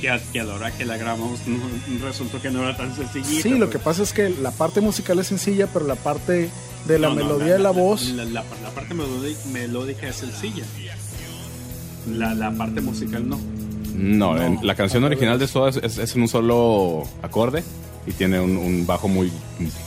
Que 0.00 0.10
a, 0.10 0.18
que 0.32 0.40
a 0.40 0.44
la 0.44 0.54
hora 0.54 0.70
que 0.72 0.84
la 0.84 0.96
grabamos 0.96 1.40
no, 1.46 1.58
resultó 2.04 2.40
que 2.42 2.50
no 2.50 2.62
era 2.64 2.76
tan 2.76 2.94
sencillito. 2.96 3.42
Sí, 3.42 3.50
lo 3.50 3.58
pues. 3.66 3.70
que 3.70 3.78
pasa 3.78 4.02
es 4.02 4.12
que 4.12 4.30
la 4.30 4.50
parte 4.50 4.80
musical 4.80 5.18
es 5.20 5.28
sencilla, 5.28 5.68
pero 5.72 5.86
la 5.86 5.94
parte 5.94 6.50
de 6.88 6.98
la 6.98 7.08
No, 7.08 7.14
no, 7.14 7.24
melodía 7.24 7.52
de 7.52 7.58
la, 7.60 7.70
voz... 7.70 8.08
La, 8.10 8.24
la- 8.24 8.44
la 8.64 8.70
parte 8.74 8.94
melódica, 9.52 10.08
es 10.08 10.16
sencilla. 10.16 10.64
La, 12.10 12.34
la 12.34 12.50
parte 12.50 12.80
musical 12.80 13.28
no. 13.28 13.38
No, 13.94 14.34
No, 14.34 14.42
en- 14.42 14.58
la 14.66 14.74
canción 14.74 15.04
al 15.04 15.12
original 15.12 15.38
de. 15.38 15.46
Soda 15.46 15.70
es, 15.70 15.76
es- 15.76 15.98
es 15.98 16.16
en 16.16 16.22
un 16.22 16.28
solo 16.28 17.04
acorde 17.22 17.62
y 18.06 18.12
tiene 18.12 18.40
un, 18.40 18.56
un 18.56 18.86
bajo 18.86 19.08
muy 19.08 19.30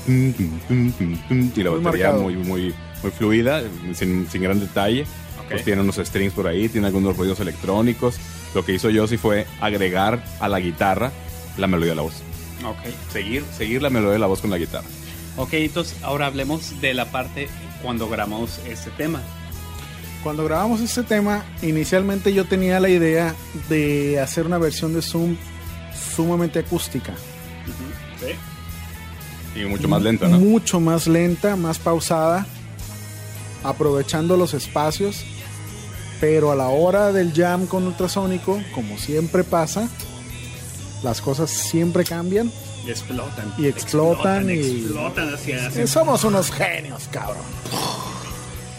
y 0.07 1.63
la 1.63 1.71
Muy 1.71 1.79
batería 1.81 1.81
marcado. 1.81 2.21
muy 2.23 2.35
muy 2.37 2.73
muy 3.03 3.11
fluida, 3.11 3.61
sin, 3.93 4.27
sin 4.29 4.41
gran 4.41 4.59
detalle. 4.59 5.05
Pues 5.49 5.63
tiene 5.63 5.81
unos 5.81 5.97
strings 5.97 6.33
por 6.33 6.47
ahí, 6.47 6.69
tiene 6.69 6.87
algunos 6.87 7.15
ruidos 7.17 7.39
electrónicos. 7.39 8.15
Lo 8.55 8.65
que 8.65 8.73
hizo 8.73 8.89
Yossi 8.89 9.17
fue 9.17 9.45
agregar 9.61 10.23
a 10.39 10.47
la 10.49 10.59
guitarra 10.59 11.11
la 11.57 11.67
melodía 11.67 11.91
de 11.91 11.95
la 11.97 12.01
voz. 12.01 12.15
Ok. 12.65 12.77
Seguir, 13.11 13.43
seguir 13.55 13.81
la 13.83 13.91
melodía 13.91 14.13
de 14.13 14.19
la 14.19 14.25
voz 14.27 14.41
con 14.41 14.49
la 14.49 14.57
guitarra. 14.57 14.87
Ok, 15.37 15.53
entonces 15.53 15.97
ahora 16.01 16.25
hablemos 16.25 16.81
de 16.81 16.93
la 16.95 17.11
parte 17.11 17.47
cuando 17.83 18.09
grabamos 18.09 18.59
este 18.67 18.89
tema. 18.91 19.21
Cuando 20.23 20.43
grabamos 20.45 20.81
este 20.81 21.03
tema, 21.03 21.45
inicialmente 21.61 22.33
yo 22.33 22.45
tenía 22.45 22.79
la 22.79 22.89
idea 22.89 23.35
de 23.69 24.19
hacer 24.19 24.47
una 24.47 24.57
versión 24.57 24.95
de 24.95 25.03
Zoom 25.03 25.35
sumamente 26.15 26.57
acústica. 26.57 27.13
Y 29.55 29.65
mucho 29.65 29.87
más 29.87 30.01
lenta, 30.01 30.27
¿no? 30.27 30.37
Mucho 30.39 30.79
más 30.79 31.07
lenta, 31.07 31.55
más 31.55 31.79
pausada, 31.79 32.45
aprovechando 33.63 34.35
los 34.37 34.53
espacios. 34.53 35.23
Pero 36.21 36.51
a 36.51 36.55
la 36.55 36.67
hora 36.69 37.11
del 37.11 37.33
jam 37.33 37.65
con 37.67 37.85
ultrasónico, 37.87 38.61
como 38.73 38.97
siempre 38.97 39.43
pasa, 39.43 39.89
las 41.03 41.21
cosas 41.21 41.49
siempre 41.51 42.03
cambian. 42.05 42.51
Y 42.85 42.89
explotan. 42.91 43.53
Y 43.57 43.65
explotan 43.67 44.49
y- 44.49 44.53
Explotan 44.53 45.33
hacia, 45.33 45.67
hacia- 45.67 45.83
Eh, 45.83 45.87
Somos 45.87 46.23
unos 46.23 46.51
genios, 46.51 47.03
cabrón. 47.11 47.43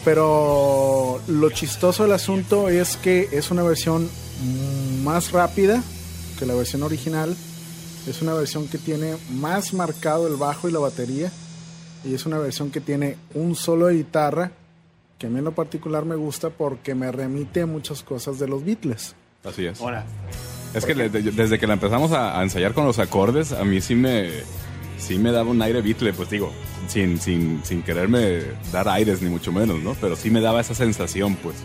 Pero 0.05 1.21
lo 1.27 1.51
chistoso 1.51 2.05
del 2.05 2.13
asunto 2.13 2.69
es 2.69 2.97
que 2.97 3.29
es 3.33 3.51
una 3.51 3.63
versión 3.63 4.09
más 5.03 5.33
rápida 5.33 5.83
que 6.39 6.47
la 6.47 6.55
versión 6.55 6.83
original. 6.85 7.37
Es 8.07 8.23
una 8.23 8.35
versión 8.35 8.69
que 8.69 8.79
tiene 8.79 9.17
más 9.31 9.73
marcado 9.75 10.27
el 10.29 10.37
bajo 10.37 10.69
y 10.69 10.73
la 10.73 10.79
batería. 10.79 11.33
Y 12.05 12.15
es 12.15 12.25
una 12.27 12.39
versión 12.39 12.71
que 12.71 12.81
tiene 12.81 13.17
un 13.35 13.57
solo 13.57 13.87
de 13.87 13.95
guitarra 13.95 14.53
que 15.19 15.27
a 15.27 15.31
mí 15.31 15.39
en 15.39 15.45
lo 15.45 15.53
particular 15.53 16.05
me 16.05 16.15
gusta 16.15 16.51
porque 16.51 16.95
me 16.95 17.11
remite 17.11 17.63
a 17.63 17.67
muchas 17.67 18.03
cosas 18.03 18.39
de 18.39 18.47
los 18.47 18.65
Beatles. 18.65 19.15
Así 19.45 19.65
es. 19.67 19.81
Ahora, 19.81 20.05
Es 20.75 20.85
que 20.85 20.95
le- 20.95 21.09
desde 21.09 21.59
que 21.59 21.67
la 21.67 21.73
empezamos 21.75 22.13
a, 22.13 22.39
a 22.39 22.43
ensayar 22.43 22.75
con 22.75 22.85
los 22.85 22.99
acordes, 22.99 23.53
a 23.53 23.65
mí 23.65 23.81
sí 23.81 23.95
me, 23.95 24.31
sí 24.99 25.17
me 25.19 25.33
daba 25.33 25.51
un 25.51 25.63
aire 25.63 25.81
Beatle, 25.81 26.13
pues 26.13 26.29
digo, 26.29 26.53
sin, 26.89 27.19
sin, 27.19 27.63
sin 27.65 27.83
quererme 27.83 28.43
dar 28.73 28.89
aires 28.89 29.23
ni 29.23 29.31
mucho 29.31 29.53
menos, 29.53 29.81
¿no? 29.81 29.95
Pero 30.01 30.15
sí 30.17 30.29
me 30.31 30.41
daba 30.43 30.61
esa 30.61 30.75
sensación, 30.75 31.35
pues. 31.37 31.57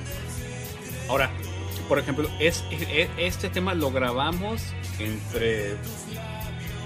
ahora, 1.10 1.29
por 1.89 2.00
ejemplo, 2.00 2.29
es, 2.39 2.63
es- 2.71 3.10
este 3.17 3.50
tema 3.50 3.74
lo 3.74 3.91
grabamos 3.91 4.62
entre. 4.98 5.75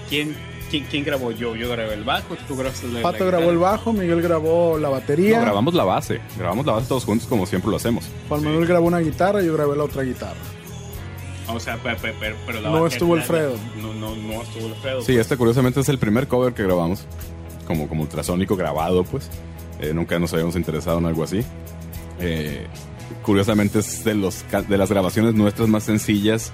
¿Quién, 0.08 0.36
quién, 0.70 0.84
quién 0.90 1.04
grabó 1.04 1.30
yo? 1.32 1.54
Yo 1.56 1.68
grabé 1.70 1.94
el 1.94 2.04
bajo, 2.04 2.36
tú 2.48 2.56
grabaste 2.56 2.86
la 2.88 3.02
Pato 3.02 3.24
la 3.24 3.30
grabó 3.30 3.50
el 3.50 3.58
bajo, 3.58 3.92
Miguel 3.92 4.22
grabó 4.22 4.78
la 4.78 4.88
batería, 4.88 5.38
No, 5.38 5.42
grabamos 5.44 5.74
la 5.74 5.84
base, 5.84 6.20
grabamos 6.38 6.66
la 6.66 6.72
base 6.72 6.88
todos 6.88 7.04
juntos 7.04 7.26
como 7.28 7.46
siempre 7.46 7.70
lo 7.70 7.76
hacemos. 7.76 8.04
Juan 8.28 8.44
Manuel 8.44 8.66
grabó 8.66 8.86
una 8.86 8.98
guitarra, 9.00 9.42
yo 9.42 9.52
grabé 9.54 9.76
la 9.76 9.84
otra 9.84 10.02
guitarra. 10.02 10.34
O 11.48 11.60
sea, 11.60 11.76
pe- 11.76 11.94
pe- 11.94 12.12
pe- 12.12 12.34
pero, 12.44 12.60
la 12.60 12.68
No 12.70 12.74
batería- 12.82 12.94
estuvo 12.96 13.14
Alfredo. 13.14 13.54
No, 13.80 13.94
no, 13.94 14.16
no 14.16 14.42
estuvo 14.42 14.66
Alfredo. 14.66 15.02
Sí, 15.02 15.16
este 15.16 15.36
curiosamente 15.36 15.80
es 15.80 15.88
el 15.88 15.98
primer 15.98 16.26
cover 16.26 16.52
que 16.54 16.64
grabamos, 16.64 17.04
como, 17.66 17.88
como 17.88 18.02
ultrasónico 18.02 18.56
grabado, 18.56 19.04
pues. 19.04 19.30
Eh, 19.80 19.92
nunca 19.94 20.18
nos 20.18 20.32
habíamos 20.32 20.56
interesado 20.56 20.98
en 20.98 21.06
algo 21.06 21.22
así. 21.22 21.42
Eh, 22.18 22.66
curiosamente 23.22 23.78
es 23.80 24.02
de, 24.04 24.14
los, 24.14 24.44
de 24.68 24.78
las 24.78 24.90
grabaciones 24.90 25.34
nuestras 25.34 25.68
más 25.68 25.84
sencillas, 25.84 26.50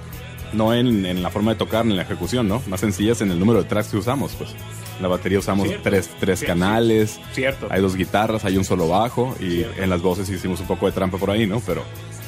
no 0.52 0.74
en, 0.74 1.04
en 1.06 1.22
la 1.22 1.30
forma 1.30 1.52
de 1.52 1.58
tocar 1.58 1.84
ni 1.84 1.92
en 1.92 1.96
la 1.96 2.02
ejecución, 2.02 2.48
¿no? 2.48 2.62
Más 2.66 2.80
sencillas 2.80 3.20
en 3.20 3.30
el 3.30 3.38
número 3.38 3.62
de 3.62 3.68
tracks 3.68 3.88
que 3.88 3.96
usamos, 3.96 4.32
pues. 4.36 4.50
En 4.96 5.02
la 5.02 5.08
batería 5.08 5.38
usamos 5.38 5.66
Cierto. 5.68 5.82
tres, 5.88 6.10
tres 6.20 6.42
canales, 6.44 7.18
Cierto. 7.32 7.66
hay 7.70 7.80
dos 7.80 7.96
guitarras, 7.96 8.44
hay 8.44 8.56
un 8.56 8.64
solo 8.64 8.88
bajo 8.88 9.34
y 9.40 9.50
Cierto. 9.56 9.82
en 9.82 9.90
las 9.90 10.02
voces 10.02 10.28
hicimos 10.28 10.60
un 10.60 10.66
poco 10.66 10.86
de 10.86 10.92
trampa 10.92 11.18
por 11.18 11.30
ahí, 11.30 11.46
¿no? 11.46 11.60
Pero, 11.66 11.82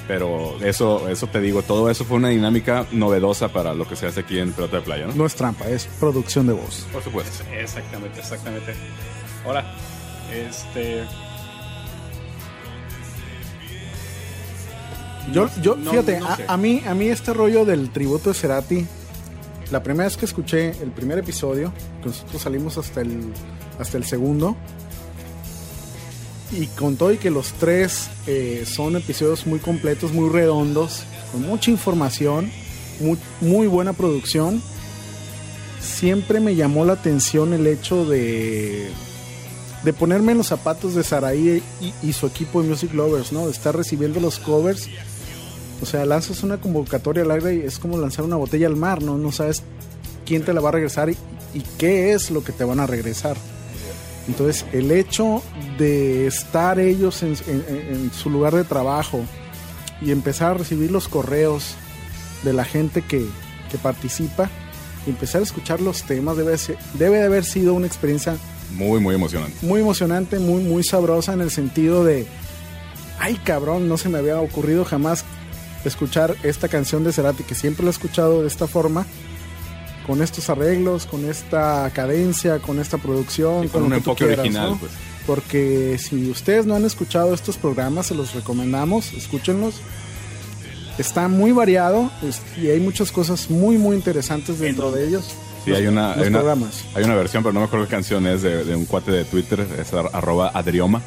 pero 0.08 0.56
eso, 0.64 1.08
eso 1.08 1.26
te 1.28 1.40
digo, 1.40 1.62
todo 1.62 1.88
eso 1.90 2.04
fue 2.04 2.16
una 2.16 2.30
dinámica 2.30 2.86
novedosa 2.90 3.48
para 3.48 3.74
lo 3.74 3.86
que 3.86 3.96
se 3.96 4.06
hace 4.06 4.20
aquí 4.20 4.38
en 4.38 4.52
Pelota 4.52 4.78
de 4.78 4.82
Playa, 4.82 5.06
¿no? 5.06 5.14
No 5.14 5.26
es 5.26 5.34
trampa, 5.34 5.68
es 5.68 5.86
producción 6.00 6.46
de 6.46 6.54
voz. 6.54 6.86
Por 6.92 7.02
supuesto. 7.02 7.44
Exactamente, 7.52 8.18
exactamente. 8.20 8.74
Ahora, 9.46 9.64
este. 10.32 11.02
Yo, 15.32 15.48
yo 15.62 15.76
no- 15.76 15.90
fíjate, 15.90 16.20
no 16.20 16.26
a- 16.28 16.38
a, 16.48 16.56
mí, 16.56 16.82
a 16.86 16.94
mí 16.94 17.08
este 17.08 17.32
rollo 17.32 17.64
del 17.64 17.90
tributo 17.90 18.30
de 18.30 18.34
Cerati, 18.34 18.86
la 19.70 19.82
primera 19.82 20.04
vez 20.08 20.16
que 20.16 20.26
escuché 20.26 20.70
el 20.82 20.90
primer 20.90 21.18
episodio, 21.18 21.72
que 22.02 22.08
nosotros 22.08 22.42
salimos 22.42 22.76
hasta 22.78 23.00
el, 23.00 23.32
hasta 23.78 23.96
el 23.96 24.04
segundo, 24.04 24.56
y 26.52 26.66
con 26.68 26.96
todo 26.96 27.12
y 27.12 27.16
que 27.16 27.30
los 27.30 27.52
tres 27.54 28.08
eh, 28.26 28.64
son 28.66 28.96
episodios 28.96 29.46
muy 29.46 29.58
completos, 29.58 30.12
muy 30.12 30.28
redondos, 30.28 31.04
con 31.32 31.42
mucha 31.42 31.70
información, 31.70 32.50
muy, 33.00 33.18
muy 33.40 33.66
buena 33.66 33.92
producción, 33.92 34.62
siempre 35.80 36.40
me 36.40 36.54
llamó 36.54 36.84
la 36.84 36.92
atención 36.92 37.52
el 37.54 37.66
hecho 37.66 38.04
de, 38.04 38.88
de 39.82 39.92
ponerme 39.92 40.32
en 40.32 40.38
los 40.38 40.46
zapatos 40.48 40.94
de 40.94 41.02
Saraí 41.02 41.62
y, 41.80 41.92
y 42.06 42.12
su 42.12 42.26
equipo 42.26 42.62
de 42.62 42.68
Music 42.68 42.92
Lovers, 42.94 43.32
¿no? 43.32 43.46
De 43.46 43.50
estar 43.52 43.74
recibiendo 43.76 44.20
los 44.20 44.38
covers. 44.38 44.88
O 45.82 45.86
sea, 45.86 46.04
lanzas 46.06 46.42
una 46.42 46.58
convocatoria 46.60 47.22
al 47.24 47.30
aire 47.32 47.54
y 47.56 47.60
es 47.60 47.78
como 47.78 47.98
lanzar 47.98 48.24
una 48.24 48.36
botella 48.36 48.66
al 48.66 48.76
mar, 48.76 49.02
¿no? 49.02 49.18
No 49.18 49.32
sabes 49.32 49.62
quién 50.24 50.42
te 50.44 50.52
la 50.54 50.60
va 50.60 50.70
a 50.70 50.72
regresar 50.72 51.10
y, 51.10 51.16
y 51.52 51.62
qué 51.78 52.12
es 52.12 52.30
lo 52.30 52.42
que 52.44 52.52
te 52.52 52.64
van 52.64 52.80
a 52.80 52.86
regresar. 52.86 53.36
Entonces, 54.28 54.64
el 54.72 54.90
hecho 54.90 55.42
de 55.78 56.26
estar 56.26 56.78
ellos 56.78 57.22
en, 57.22 57.36
en- 57.46 57.64
en 57.68 58.10
su 58.12 58.30
lugar 58.30 58.54
de 58.54 58.64
trabajo 58.64 59.20
y 60.00 60.10
empezar 60.12 60.52
a 60.52 60.54
recibir 60.54 60.90
los 60.90 61.08
correos 61.08 61.74
de 62.42 62.52
la 62.54 62.64
gente 62.64 63.02
que, 63.02 63.26
que 63.70 63.76
participa 63.78 64.48
y 65.06 65.10
empezar 65.10 65.40
a 65.42 65.44
escuchar 65.44 65.80
los 65.82 66.04
temas 66.04 66.36
debe, 66.38 66.56
ser- 66.56 66.78
debe 66.94 67.18
de 67.18 67.24
haber 67.24 67.44
sido 67.44 67.74
una 67.74 67.86
experiencia 67.86 68.36
Muy, 68.76 68.98
muy 69.00 69.14
emocionante. 69.14 69.54
muy 69.60 69.80
emocionante, 69.80 70.38
muy, 70.38 70.62
muy 70.62 70.82
sabrosa 70.84 71.34
en 71.34 71.42
el 71.42 71.50
sentido 71.50 72.04
de, 72.04 72.26
ay 73.18 73.34
cabrón, 73.44 73.88
no 73.88 73.98
se 73.98 74.08
me 74.08 74.18
había 74.18 74.40
ocurrido 74.40 74.84
jamás 74.86 75.24
escuchar 75.88 76.36
esta 76.42 76.68
canción 76.68 77.04
de 77.04 77.12
Cerati, 77.12 77.42
que 77.44 77.54
siempre 77.54 77.84
la 77.84 77.90
he 77.90 77.92
escuchado 77.92 78.42
de 78.42 78.48
esta 78.48 78.66
forma, 78.66 79.06
con 80.06 80.22
estos 80.22 80.50
arreglos, 80.50 81.06
con 81.06 81.24
esta 81.28 81.90
cadencia, 81.94 82.58
con 82.58 82.78
esta 82.78 82.98
producción, 82.98 83.64
Y 83.64 83.68
con 83.68 83.82
lo 83.82 83.86
un 83.86 83.92
que 83.94 84.00
tú 84.00 84.10
enfoque 84.10 84.24
quieras, 84.26 84.38
original, 84.40 84.70
¿no? 84.72 84.76
pues. 84.78 84.92
Porque 85.26 85.96
si 85.98 86.30
ustedes 86.30 86.66
no 86.66 86.74
han 86.74 86.84
escuchado 86.84 87.32
estos 87.32 87.56
programas, 87.56 88.06
se 88.08 88.14
los 88.14 88.34
recomendamos, 88.34 89.12
escúchenlos. 89.14 89.76
Está 90.98 91.26
muy 91.28 91.50
variado 91.52 92.10
y 92.60 92.68
hay 92.68 92.78
muchas 92.78 93.10
cosas 93.10 93.50
muy, 93.50 93.78
muy 93.78 93.96
interesantes 93.96 94.60
dentro 94.60 94.92
de 94.92 95.08
ellos. 95.08 95.24
Sí, 95.64 95.70
Los- 95.70 95.78
hay 95.80 95.86
una, 95.86 96.08
los 96.08 96.18
hay, 96.18 96.28
una, 96.28 96.38
programas. 96.40 96.84
hay 96.94 97.04
una 97.04 97.14
versión, 97.16 97.42
pero 97.42 97.52
no 97.54 97.60
me 97.60 97.66
acuerdo 97.66 97.86
qué 97.86 97.90
canción 97.90 98.26
es, 98.26 98.42
de, 98.42 98.64
de 98.64 98.76
un 98.76 98.84
cuate 98.84 99.10
de 99.10 99.24
Twitter, 99.24 99.66
es 99.80 99.92
ar- 99.94 100.10
arroba 100.12 100.50
adrioma, 100.54 101.00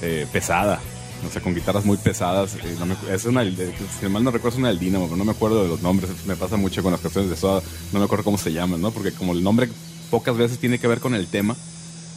eh, 0.00 0.26
pesada. 0.32 0.80
O 1.26 1.30
sea, 1.30 1.42
con 1.42 1.54
guitarras 1.54 1.84
muy 1.84 1.96
pesadas. 1.96 2.54
eh, 2.54 2.76
no 2.78 2.86
me- 2.86 2.96
es 3.12 3.24
una, 3.24 3.42
de- 3.44 3.72
si 4.00 4.06
mal 4.08 4.22
no 4.22 4.30
recuerdo, 4.30 4.56
es 4.56 4.58
una 4.60 4.68
del 4.68 4.78
Dynamo, 4.78 5.06
pero 5.06 5.16
no 5.16 5.24
me 5.24 5.32
acuerdo 5.32 5.62
de 5.62 5.68
los 5.68 5.82
nombres. 5.82 6.10
Me 6.26 6.36
pasa 6.36 6.56
mucho 6.56 6.82
con 6.82 6.92
las 6.92 7.00
canciones 7.00 7.28
de 7.30 7.36
Soda. 7.36 7.60
No 7.92 7.98
me 7.98 8.04
acuerdo 8.04 8.24
cómo 8.24 8.38
se 8.38 8.52
llaman, 8.52 8.80
¿no? 8.80 8.90
Porque 8.92 9.12
como 9.12 9.32
el 9.32 9.42
nombre 9.42 9.68
pocas 10.10 10.36
veces 10.36 10.58
tiene 10.58 10.78
que 10.78 10.86
ver 10.86 11.00
con 11.00 11.14
el 11.14 11.26
tema, 11.26 11.56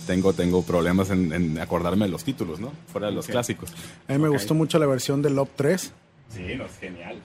tengo, 0.08 0.34
tengo 0.34 0.62
problemas 0.64 1.10
en, 1.10 1.58
acordarme 1.60 2.06
de 2.06 2.12
los 2.12 2.24
títulos, 2.24 2.60
¿no? 2.60 2.72
Fuera 2.92 3.08
de 3.08 3.14
los 3.14 3.26
clásicos. 3.28 3.72
A 4.08 4.14
mí 4.14 4.20
me 4.20 4.30
gustó 4.30 4.54
mucho 4.54 4.78
la 4.80 4.86
versión 4.86 5.22
del 5.22 5.36
Lop 5.36 5.50
3. 5.56 5.92
Sí, 6.34 6.42
no, 6.58 6.66
es 6.66 6.78
genial. 6.80 7.18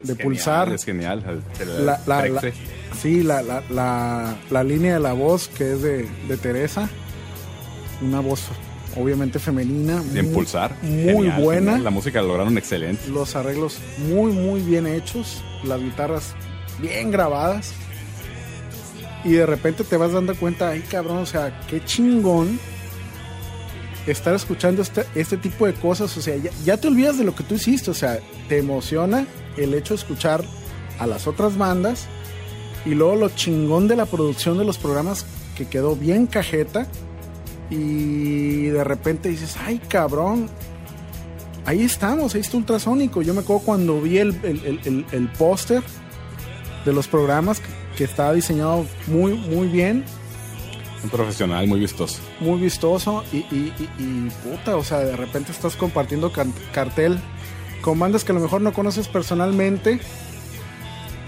de 0.00 0.14
pulsar. 0.16 0.72
Es 0.72 0.84
genial. 0.84 1.42
La, 1.80 2.00
sí, 3.00 3.22
la, 3.22 3.42
la, 3.42 4.36
la, 4.50 4.64
línea 4.64 4.94
de 4.94 5.00
la 5.00 5.12
voz 5.12 5.48
que 5.48 5.72
es 5.72 5.82
de, 5.82 6.08
de 6.28 6.36
Teresa. 6.36 6.88
Una 8.00 8.20
voz 8.20 8.42
obviamente 8.96 9.38
femenina. 9.38 10.02
De 10.02 10.20
impulsar. 10.20 10.76
Muy 10.82 11.28
buena. 11.28 11.78
La 11.78 11.90
música 11.90 12.20
la 12.20 12.28
lograron 12.28 12.56
excelente. 12.58 13.08
Los 13.08 13.36
arreglos 13.36 13.78
muy, 14.08 14.32
muy 14.32 14.60
bien 14.60 14.86
hechos. 14.86 15.42
Las 15.64 15.80
guitarras 15.80 16.34
bien 16.80 17.10
grabadas. 17.10 17.72
Y 19.24 19.32
de 19.32 19.46
repente 19.46 19.84
te 19.84 19.96
vas 19.96 20.12
dando 20.12 20.34
cuenta, 20.34 20.70
ay 20.70 20.80
cabrón, 20.80 21.18
o 21.18 21.26
sea, 21.26 21.60
qué 21.68 21.84
chingón 21.84 22.58
estar 24.06 24.34
escuchando 24.34 24.82
este, 24.82 25.04
este 25.14 25.36
tipo 25.36 25.66
de 25.66 25.74
cosas. 25.74 26.16
O 26.16 26.22
sea, 26.22 26.34
ya, 26.64 26.76
te 26.76 26.88
olvidas 26.88 27.18
de 27.18 27.24
lo 27.24 27.34
que 27.34 27.44
tú 27.44 27.54
hiciste. 27.54 27.90
O 27.90 27.94
sea, 27.94 28.18
te 28.48 28.58
emociona 28.58 29.26
el 29.56 29.74
hecho 29.74 29.94
de 29.94 30.00
escuchar 30.00 30.44
a 30.98 31.06
las 31.06 31.26
otras 31.26 31.56
bandas. 31.56 32.06
Y 32.84 32.94
luego 32.94 33.14
lo 33.14 33.28
chingón 33.28 33.86
de 33.86 33.94
la 33.94 34.06
producción 34.06 34.58
de 34.58 34.64
los 34.64 34.76
programas 34.76 35.24
que 35.56 35.66
quedó 35.68 35.94
bien 35.94 36.26
cajeta. 36.26 36.88
Y 37.72 38.66
de 38.66 38.84
repente 38.84 39.30
dices, 39.30 39.56
ay 39.64 39.80
cabrón, 39.88 40.48
ahí 41.64 41.82
estamos, 41.82 42.34
ahí 42.34 42.42
está 42.42 42.58
Ultrasónico. 42.58 43.22
Yo 43.22 43.32
me 43.32 43.40
acuerdo 43.40 43.64
cuando 43.64 44.00
vi 44.00 44.18
el, 44.18 44.36
el 45.10 45.28
póster 45.38 45.82
de 46.84 46.92
los 46.92 47.08
programas 47.08 47.62
que 47.96 48.04
estaba 48.04 48.32
diseñado 48.32 48.86
muy, 49.06 49.34
muy 49.34 49.68
bien. 49.68 50.04
Un 51.02 51.10
profesional 51.10 51.66
muy 51.66 51.80
vistoso. 51.80 52.20
Muy 52.40 52.60
vistoso 52.60 53.24
y, 53.32 53.38
y, 53.38 54.28
puta, 54.44 54.76
o 54.76 54.84
sea, 54.84 55.00
de 55.00 55.16
repente 55.16 55.50
estás 55.50 55.74
compartiendo 55.74 56.32
cartel 56.72 57.18
con 57.80 57.98
bandas 57.98 58.24
que 58.24 58.32
a 58.32 58.34
lo 58.34 58.40
mejor 58.40 58.60
no 58.60 58.72
conoces 58.72 59.08
personalmente. 59.08 60.00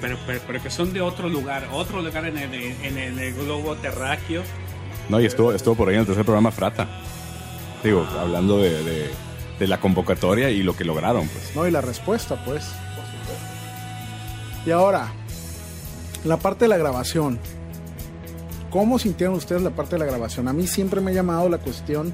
Pero, 0.01 0.19
pero, 0.47 0.63
que 0.63 0.71
son 0.71 0.93
de 0.93 1.01
otro 1.01 1.29
lugar, 1.29 1.67
otro 1.73 2.03
lugar 2.03 2.27
en 2.27 2.37
el, 2.37 2.55
en 2.55 3.19
el 3.19 3.35
globo 3.35 3.75
terráqueo. 3.77 4.43
No, 5.09 5.21
y 5.21 5.27
estuvo, 5.27 5.53
estuvo 5.53 5.75
por 5.75 5.89
ahí 5.89 5.95
en 5.95 6.01
el 6.01 6.07
tercer 6.07 6.25
programa 6.25 6.51
Frata. 6.51 6.89
Digo, 7.83 8.07
hablando 8.19 8.59
de, 8.59 9.11
de, 9.59 9.67
la 9.67 9.81
convocatoria 9.81 10.51
y 10.51 10.63
lo 10.63 10.77
que 10.77 10.85
lograron, 10.85 11.29
pues. 11.29 11.55
No, 11.55 11.67
y 11.67 11.71
la 11.71 11.81
respuesta, 11.81 12.43
pues. 12.45 12.65
Y 14.67 14.71
ahora, 14.71 15.13
la 16.25 16.39
parte 16.39 16.65
de 16.65 16.69
la 16.69 16.77
grabación. 16.77 17.39
¿Cómo 18.71 18.99
sintieron 18.99 19.37
ustedes 19.37 19.63
la 19.63 19.71
parte 19.71 19.95
de 19.95 20.01
la 20.01 20.07
grabación? 20.07 20.49
A 20.49 20.53
mí 20.53 20.67
siempre 20.67 21.01
me 21.01 21.13
ha 21.13 21.15
llamado 21.15 21.49
la 21.49 21.59
cuestión 21.59 22.13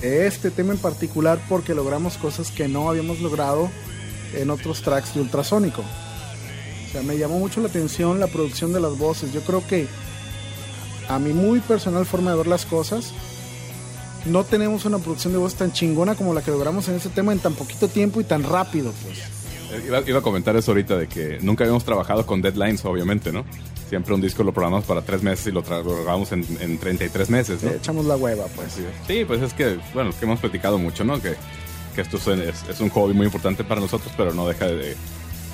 de 0.00 0.26
este 0.26 0.50
tema 0.50 0.72
en 0.72 0.78
particular 0.78 1.38
porque 1.48 1.74
logramos 1.74 2.18
cosas 2.18 2.50
que 2.50 2.68
no 2.68 2.90
habíamos 2.90 3.20
logrado 3.20 3.70
en 4.34 4.50
otros 4.50 4.82
tracks 4.82 5.14
de 5.14 5.20
ultrasónico. 5.20 5.80
O 5.80 6.92
sea, 6.92 7.02
me 7.02 7.16
llamó 7.16 7.38
mucho 7.38 7.60
la 7.60 7.68
atención 7.68 8.20
la 8.20 8.26
producción 8.26 8.72
de 8.72 8.80
las 8.80 8.98
voces. 8.98 9.32
Yo 9.32 9.40
creo 9.42 9.66
que 9.66 9.86
a 11.08 11.18
mi 11.18 11.32
muy 11.32 11.60
personal 11.60 12.06
forma 12.06 12.30
de 12.30 12.36
ver 12.38 12.46
las 12.46 12.66
cosas, 12.66 13.12
no 14.24 14.44
tenemos 14.44 14.84
una 14.84 14.98
producción 14.98 15.32
de 15.32 15.38
voz 15.38 15.54
tan 15.54 15.72
chingona 15.72 16.14
como 16.14 16.34
la 16.34 16.42
que 16.42 16.50
logramos 16.50 16.88
en 16.88 16.96
este 16.96 17.08
tema 17.08 17.32
en 17.32 17.40
tan 17.40 17.54
poquito 17.54 17.88
tiempo 17.88 18.20
y 18.20 18.24
tan 18.24 18.42
rápido, 18.42 18.92
pues. 19.02 19.18
Iba, 19.86 20.18
a 20.18 20.22
comentar 20.22 20.54
eso 20.54 20.72
ahorita 20.72 20.98
de 20.98 21.08
que 21.08 21.38
nunca 21.40 21.64
habíamos 21.64 21.84
trabajado 21.84 22.26
con 22.26 22.42
deadlines, 22.42 22.84
obviamente, 22.84 23.32
¿no? 23.32 23.44
Siempre 23.88 24.14
un 24.14 24.20
disco 24.20 24.44
lo 24.44 24.52
programamos 24.52 24.86
para 24.86 25.02
tres 25.02 25.22
meses 25.22 25.46
y 25.46 25.50
lo 25.50 25.62
grabamos 25.62 26.30
en, 26.32 26.46
en 26.60 26.78
33 26.78 27.30
meses, 27.30 27.62
¿no? 27.62 27.70
echamos 27.70 28.04
la 28.04 28.16
hueva, 28.16 28.46
pues. 28.54 28.78
Sí, 29.06 29.24
pues 29.24 29.40
es 29.40 29.54
que, 29.54 29.78
bueno, 29.94 30.10
que 30.18 30.24
hemos 30.24 30.40
platicado 30.40 30.78
mucho, 30.78 31.04
¿no? 31.04 31.20
Que, 31.22 31.36
que 31.94 32.02
esto 32.02 32.18
es, 32.18 32.68
es, 32.68 32.80
un 32.80 32.90
hobby 32.90 33.14
muy 33.14 33.26
importante 33.26 33.64
para 33.64 33.80
nosotros, 33.80 34.12
pero 34.16 34.34
no 34.34 34.46
deja 34.46 34.66
de, 34.66 34.94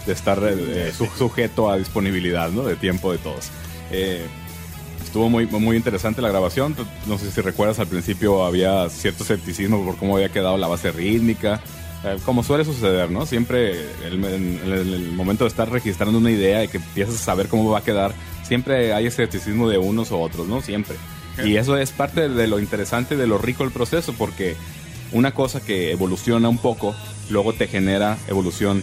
de 0.06 0.12
estar 0.12 0.40
eh, 0.42 0.92
sujeto 1.16 1.70
a 1.70 1.78
disponibilidad, 1.78 2.50
¿no? 2.50 2.64
De 2.64 2.76
tiempo 2.76 3.12
de 3.12 3.18
todos. 3.18 3.50
Eh, 3.92 4.26
estuvo 5.08 5.30
muy, 5.30 5.46
muy 5.46 5.76
interesante 5.76 6.22
la 6.22 6.28
grabación. 6.28 6.76
No 7.06 7.18
sé 7.18 7.30
si 7.30 7.40
recuerdas, 7.40 7.78
al 7.78 7.86
principio 7.86 8.44
había 8.44 8.88
cierto 8.90 9.24
escepticismo 9.24 9.84
por 9.84 9.96
cómo 9.96 10.16
había 10.16 10.28
quedado 10.28 10.56
la 10.58 10.68
base 10.68 10.92
rítmica. 10.92 11.60
Eh, 12.04 12.18
como 12.24 12.44
suele 12.44 12.64
suceder, 12.64 13.10
¿no? 13.10 13.26
Siempre 13.26 13.72
en 14.04 14.24
el, 14.24 15.10
momento 15.12 15.44
de 15.44 15.48
estar 15.48 15.70
registrando 15.70 16.18
una 16.18 16.30
idea 16.30 16.62
y 16.62 16.68
que 16.68 16.76
empiezas 16.76 17.16
a 17.16 17.18
saber 17.18 17.48
cómo 17.48 17.70
va 17.70 17.78
a 17.78 17.82
quedar, 17.82 18.12
siempre 18.42 18.92
hay 18.92 19.06
escepticismo 19.06 19.68
de 19.68 19.78
unos 19.78 20.12
o 20.12 20.20
otros, 20.20 20.46
¿no? 20.46 20.60
Siempre. 20.60 20.96
Y 21.42 21.56
eso 21.56 21.76
es 21.76 21.90
parte 21.90 22.28
de 22.28 22.46
lo 22.46 22.58
interesante, 22.60 23.16
de 23.16 23.26
lo 23.26 23.38
rico 23.38 23.64
del 23.64 23.72
proceso, 23.72 24.12
porque 24.12 24.56
una 25.12 25.32
cosa 25.32 25.60
que 25.60 25.90
evoluciona 25.90 26.48
un 26.48 26.58
poco, 26.58 26.94
luego 27.30 27.52
te 27.54 27.66
genera 27.66 28.18
evolución 28.28 28.82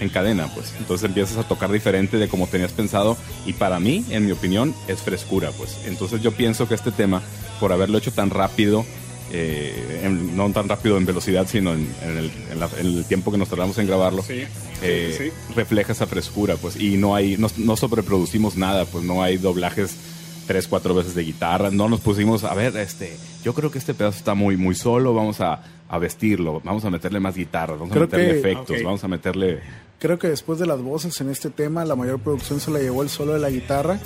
en 0.00 0.08
cadena, 0.08 0.48
pues. 0.54 0.74
Entonces 0.78 1.06
empiezas 1.06 1.36
a 1.36 1.46
tocar 1.46 1.70
diferente 1.70 2.16
de 2.16 2.28
como 2.28 2.46
tenías 2.46 2.72
pensado 2.72 3.16
y 3.46 3.52
para 3.52 3.78
mí, 3.78 4.04
en 4.10 4.26
mi 4.26 4.32
opinión, 4.32 4.74
es 4.88 5.00
frescura, 5.00 5.50
pues. 5.52 5.78
Entonces 5.86 6.22
yo 6.22 6.32
pienso 6.32 6.66
que 6.66 6.74
este 6.74 6.90
tema, 6.90 7.22
por 7.60 7.72
haberlo 7.72 7.98
hecho 7.98 8.12
tan 8.12 8.30
rápido, 8.30 8.84
eh, 9.32 10.08
no 10.34 10.50
tan 10.50 10.68
rápido 10.68 10.96
en 10.96 11.06
velocidad, 11.06 11.46
sino 11.48 11.72
en, 11.72 11.86
el, 12.80 13.04
tiempo 13.04 13.30
que 13.30 13.38
nos 13.38 13.48
tardamos 13.48 13.78
en 13.78 13.86
grabarlo, 13.86 14.24
eh, 14.82 15.32
refleja 15.54 15.92
esa 15.92 16.06
frescura, 16.06 16.56
pues, 16.56 16.76
y 16.76 16.96
no 16.96 17.14
hay, 17.14 17.36
no, 17.36 17.76
sobreproducimos 17.76 18.56
nada, 18.56 18.86
pues 18.86 19.04
no 19.04 19.22
hay 19.22 19.36
doblajes 19.36 19.94
tres, 20.46 20.68
cuatro 20.68 20.94
veces 20.94 21.14
de 21.14 21.22
guitarra, 21.22 21.70
no 21.70 21.88
nos 21.88 22.00
pusimos, 22.00 22.44
a 22.44 22.54
ver, 22.54 22.76
este, 22.76 23.16
yo 23.44 23.54
creo 23.54 23.70
que 23.70 23.78
este 23.78 23.94
pedazo 23.94 24.18
está 24.18 24.34
muy, 24.34 24.56
muy 24.56 24.74
solo, 24.74 25.14
vamos 25.14 25.40
a, 25.40 25.62
vestirlo, 26.00 26.60
vamos 26.62 26.84
a 26.84 26.90
meterle 26.90 27.18
más 27.18 27.34
guitarras, 27.34 27.78
vamos 27.78 27.96
a 27.96 28.00
meterle 28.00 28.38
efectos, 28.38 28.76
vamos 28.84 29.02
a 29.02 29.08
meterle... 29.08 29.60
Creo 29.98 30.18
que 30.18 30.28
después 30.28 30.58
de 30.58 30.66
las 30.66 30.80
voces 30.80 31.20
en 31.20 31.28
este 31.28 31.50
tema, 31.50 31.84
la 31.84 31.94
mayor 31.94 32.20
producción 32.20 32.60
se 32.60 32.70
la 32.70 32.78
llevó 32.78 33.02
el 33.02 33.10
solo 33.10 33.34
de 33.34 33.40
la 33.40 33.50
guitarra 33.50 33.98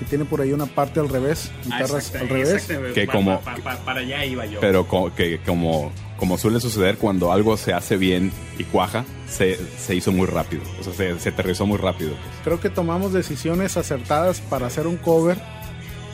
que 0.00 0.06
tiene 0.06 0.24
por 0.24 0.40
ahí 0.40 0.52
una 0.52 0.64
parte 0.64 0.98
al 0.98 1.10
revés, 1.10 1.50
guitarras 1.62 2.14
al 2.14 2.26
revés. 2.26 2.66
Que 2.94 3.06
como, 3.06 3.38
para 3.84 4.00
allá 4.00 4.24
iba 4.24 4.46
yo. 4.46 4.58
Pero 4.58 4.86
que 5.14 5.40
como, 5.44 5.92
como 6.16 6.38
suele 6.38 6.58
suceder 6.58 6.96
cuando 6.96 7.32
algo 7.32 7.58
se 7.58 7.74
hace 7.74 7.98
bien 7.98 8.32
y 8.58 8.64
cuaja, 8.64 9.04
se, 9.28 9.58
se 9.78 9.94
hizo 9.94 10.10
muy 10.10 10.26
rápido. 10.26 10.62
O 10.80 10.84
sea, 10.84 10.94
se, 10.94 11.20
se 11.20 11.28
aterrizó 11.28 11.66
muy 11.66 11.76
rápido. 11.76 12.12
Creo 12.44 12.58
que 12.60 12.70
tomamos 12.70 13.12
decisiones 13.12 13.76
acertadas 13.76 14.40
para 14.40 14.68
hacer 14.68 14.86
un 14.86 14.96
cover 14.96 15.36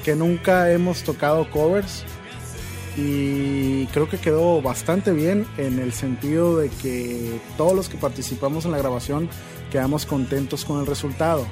que 0.06 0.14
nunca 0.14 0.70
hemos 0.70 1.02
tocado 1.02 1.50
covers 1.50 2.04
y 2.96 3.86
creo 3.86 4.08
que 4.08 4.18
quedó 4.18 4.62
bastante 4.62 5.10
bien 5.10 5.44
en 5.58 5.80
el 5.80 5.92
sentido 5.92 6.58
de 6.58 6.68
que 6.68 7.40
todos 7.56 7.74
los 7.74 7.88
que 7.88 7.96
participamos 7.96 8.64
en 8.66 8.70
la 8.70 8.78
grabación 8.78 9.28
quedamos 9.72 10.06
contentos 10.06 10.64
con 10.64 10.78
el 10.78 10.86
resultado 10.86 11.44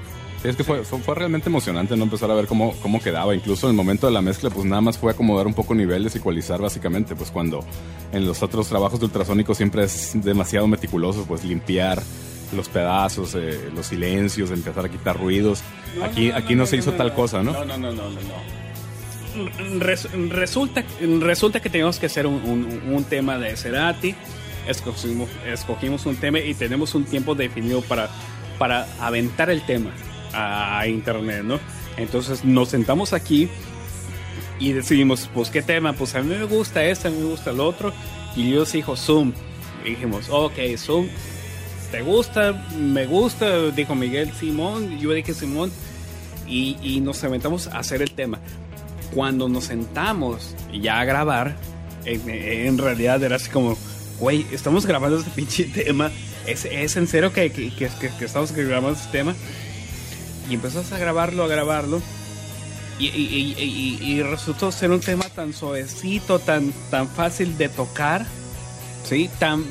es 0.44 0.54
que 0.54 0.62
fue, 0.62 0.84
realmente 1.16 1.48
emocionante 1.48 1.96
no 1.96 2.04
empezar 2.04 2.30
a 2.30 2.34
ver 2.34 2.46
cómo, 2.46 2.74
cómo 2.82 3.00
quedaba. 3.00 3.34
Incluso 3.34 3.66
en 3.66 3.70
el 3.70 3.76
momento 3.76 4.06
de 4.06 4.12
la 4.12 4.20
mezcla, 4.20 4.50
pues 4.50 4.66
nada 4.66 4.82
más 4.82 4.98
fue 4.98 5.10
acomodar 5.10 5.46
un 5.46 5.54
poco 5.54 5.74
niveles, 5.74 6.14
ecualizar 6.16 6.60
básicamente. 6.60 7.16
Pues 7.16 7.30
cuando 7.30 7.64
en 8.12 8.26
los 8.26 8.42
otros 8.42 8.68
trabajos 8.68 9.00
de 9.00 9.06
ultrasónico 9.06 9.54
siempre 9.54 9.84
es 9.84 10.12
demasiado 10.22 10.66
meticuloso, 10.66 11.24
pues 11.26 11.44
limpiar 11.44 12.02
los 12.54 12.68
pedazos, 12.68 13.34
eh, 13.34 13.70
los 13.74 13.86
silencios, 13.86 14.50
empezar 14.50 14.84
a 14.84 14.88
quitar 14.88 15.18
ruidos. 15.18 15.62
aquí 16.02 16.28
no, 16.28 16.36
aquí 16.36 16.54
no, 16.54 16.66
se 16.66 16.76
hizo 16.76 16.92
tal 16.92 17.14
cosa, 17.14 17.42
¿no? 17.42 17.52
No, 17.52 17.64
no, 17.64 17.78
no, 17.78 17.92
no, 17.92 18.10
no. 18.10 18.20
resulta, 20.30 20.84
resulta 21.20 21.60
que 21.60 21.70
tenemos 21.70 21.98
que 21.98 22.06
hacer 22.06 22.26
un, 22.26 22.82
un, 22.86 23.04
tema 23.04 23.38
de 23.38 23.56
Cerati. 23.56 24.14
Escogimos, 24.66 25.28
escogimos 25.46 26.06
un 26.06 26.16
tema 26.16 26.38
y 26.38 26.54
tenemos 26.54 26.94
un 26.94 27.04
tiempo 27.04 27.34
definido 27.34 27.82
para, 27.82 28.08
para 28.58 28.86
aventar 29.00 29.50
el 29.50 29.64
tema 29.66 29.90
a, 30.32 30.86
internet, 30.86 31.42
¿no? 31.44 31.60
Entonces 31.96 32.44
nos 32.44 32.70
sentamos 32.70 33.12
aquí 33.12 33.48
y 34.58 34.72
decidimos, 34.72 35.28
pues, 35.32 35.50
¿qué 35.50 35.62
tema? 35.62 35.92
Pues 35.92 36.14
a 36.14 36.22
mí 36.22 36.34
me 36.34 36.44
gusta 36.44 36.84
este, 36.84 37.08
a 37.08 37.10
mí 37.10 37.18
me 37.18 37.26
gusta 37.26 37.50
el 37.50 37.60
otro. 37.60 37.92
Y 38.36 38.50
yo 38.50 38.64
dijo 38.64 38.96
Zoom. 38.96 39.32
Y 39.84 39.90
dijimos, 39.90 40.28
ok, 40.30 40.54
Zoom, 40.76 41.08
¿te 41.94 42.02
gusta? 42.02 42.52
Me 42.76 43.06
gusta, 43.06 43.70
dijo 43.70 43.94
Miguel 43.94 44.32
Simón. 44.32 44.98
Yo 44.98 45.12
dije 45.12 45.32
Simón. 45.32 45.70
Y, 46.44 46.76
y 46.82 47.00
nos 47.00 47.18
sentamos 47.18 47.68
a 47.68 47.78
hacer 47.78 48.02
el 48.02 48.10
tema. 48.10 48.40
Cuando 49.14 49.48
nos 49.48 49.64
sentamos 49.64 50.56
ya 50.72 50.98
a 50.98 51.04
grabar, 51.04 51.56
en, 52.04 52.78
realidad 52.78 53.22
era 53.22 53.36
así 53.36 53.48
como, 53.48 53.78
güey, 54.18 54.44
estamos 54.50 54.86
grabando 54.86 55.18
este 55.18 55.30
pinche 55.30 55.64
tema. 55.64 56.10
¿Es, 56.46 56.64
es 56.64 56.96
en 56.96 57.06
serio 57.06 57.32
que, 57.32 57.52
que, 57.52 57.70
que, 57.70 57.88
que 57.88 58.24
estamos 58.24 58.50
grabando 58.50 58.98
este 58.98 59.12
tema? 59.18 59.36
y 60.50 60.54
empezás 60.54 60.92
a 60.92 60.98
grabarlo, 60.98 61.44
a 61.44 61.48
grabarlo. 61.48 62.02
Y, 62.98 64.20
resultó 64.22 64.72
ser 64.72 64.90
un 64.90 65.00
tema 65.00 65.28
tan 65.28 65.52
suavecito, 65.52 66.40
tan, 66.40 66.72
tan 66.90 67.08
fácil 67.08 67.56
de 67.56 67.68
tocar, 67.68 68.26
¿sí? 69.04 69.30
Tan, 69.38 69.64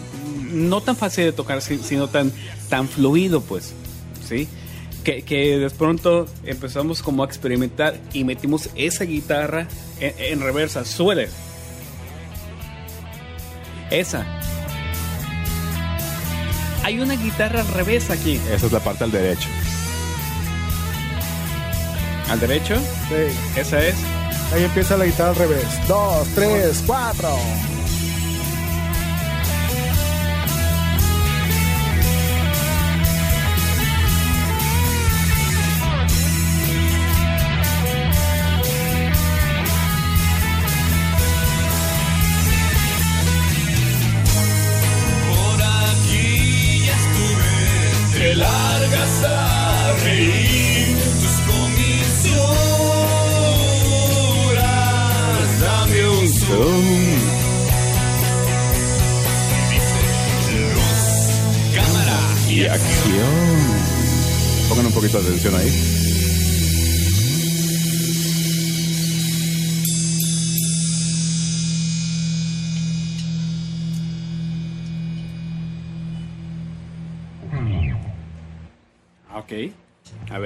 no 0.53 0.81
tan 0.81 0.95
fácil 0.95 1.25
de 1.25 1.31
tocar, 1.31 1.61
sino 1.61 2.07
tan, 2.07 2.31
tan 2.69 2.87
fluido, 2.87 3.41
pues, 3.41 3.73
¿sí? 4.27 4.47
que, 5.03 5.21
que 5.23 5.57
de 5.57 5.69
pronto 5.69 6.27
empezamos 6.45 7.01
como 7.01 7.23
a 7.23 7.25
experimentar 7.25 7.99
y 8.13 8.23
metimos 8.23 8.69
esa 8.75 9.03
guitarra 9.03 9.67
en, 9.99 10.13
en 10.17 10.41
reversa. 10.41 10.85
Suele. 10.85 11.29
Esa. 13.91 14.25
Hay 16.83 16.99
una 16.99 17.15
guitarra 17.15 17.61
al 17.61 17.67
revés 17.67 18.09
aquí. 18.09 18.39
Esa 18.51 18.65
es 18.65 18.71
la 18.71 18.79
parte 18.79 19.03
al 19.03 19.11
derecho. 19.11 19.47
¿Al 22.29 22.39
derecho? 22.39 22.75
Sí. 22.77 23.59
Esa 23.59 23.85
es. 23.85 23.95
Ahí 24.53 24.63
empieza 24.63 24.97
la 24.97 25.05
guitarra 25.05 25.29
al 25.29 25.35
revés. 25.35 25.65
Dos, 25.87 26.27
tres, 26.35 26.83
cuatro. 26.85 27.29
Atención 65.19 65.55
ahí. 65.55 65.82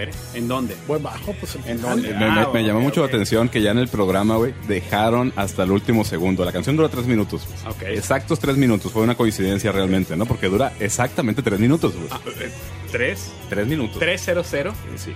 Ver, 0.07 0.15
¿en 0.33 0.47
dónde? 0.47 0.75
Buen 0.87 1.01
bajo, 1.03 1.33
pues 1.39 1.57
¿En 1.65 1.81
dónde? 1.81 2.09
Me, 2.13 2.19
me- 2.19 2.25
Ah, 2.25 2.49
me 2.53 2.63
llamó 2.63 2.81
mucho 2.81 3.01
la 3.01 3.07
atención 3.07 3.49
que 3.49 3.61
ya 3.61 3.71
en 3.71 3.77
el 3.79 3.87
programa, 3.87 4.35
güey, 4.37 4.53
dejaron 4.67 5.31
hasta 5.35 5.63
el 5.63 5.71
último 5.71 6.03
segundo. 6.03 6.43
La 6.45 6.51
canción 6.51 6.75
dura 6.75 6.89
tres 6.89 7.05
minutos. 7.05 7.47
Exactos 7.87 8.39
tres 8.39 8.57
minutos. 8.57 8.91
Fue 8.91 9.01
una 9.03 9.15
coincidencia 9.15 9.71
realmente, 9.71 10.15
¿no? 10.17 10.25
Porque 10.25 10.47
dura 10.47 10.73
exactamente 10.79 11.41
tres 11.41 11.59
minutos, 11.59 11.93
güey. 11.95 12.07
Ah, 12.11 12.19
eh, 12.39 12.51
¿Tres? 12.91 13.31
Tres 13.49 13.67
minutos. 13.67 14.01
¿300? 14.01 14.73
Sí. 14.97 15.11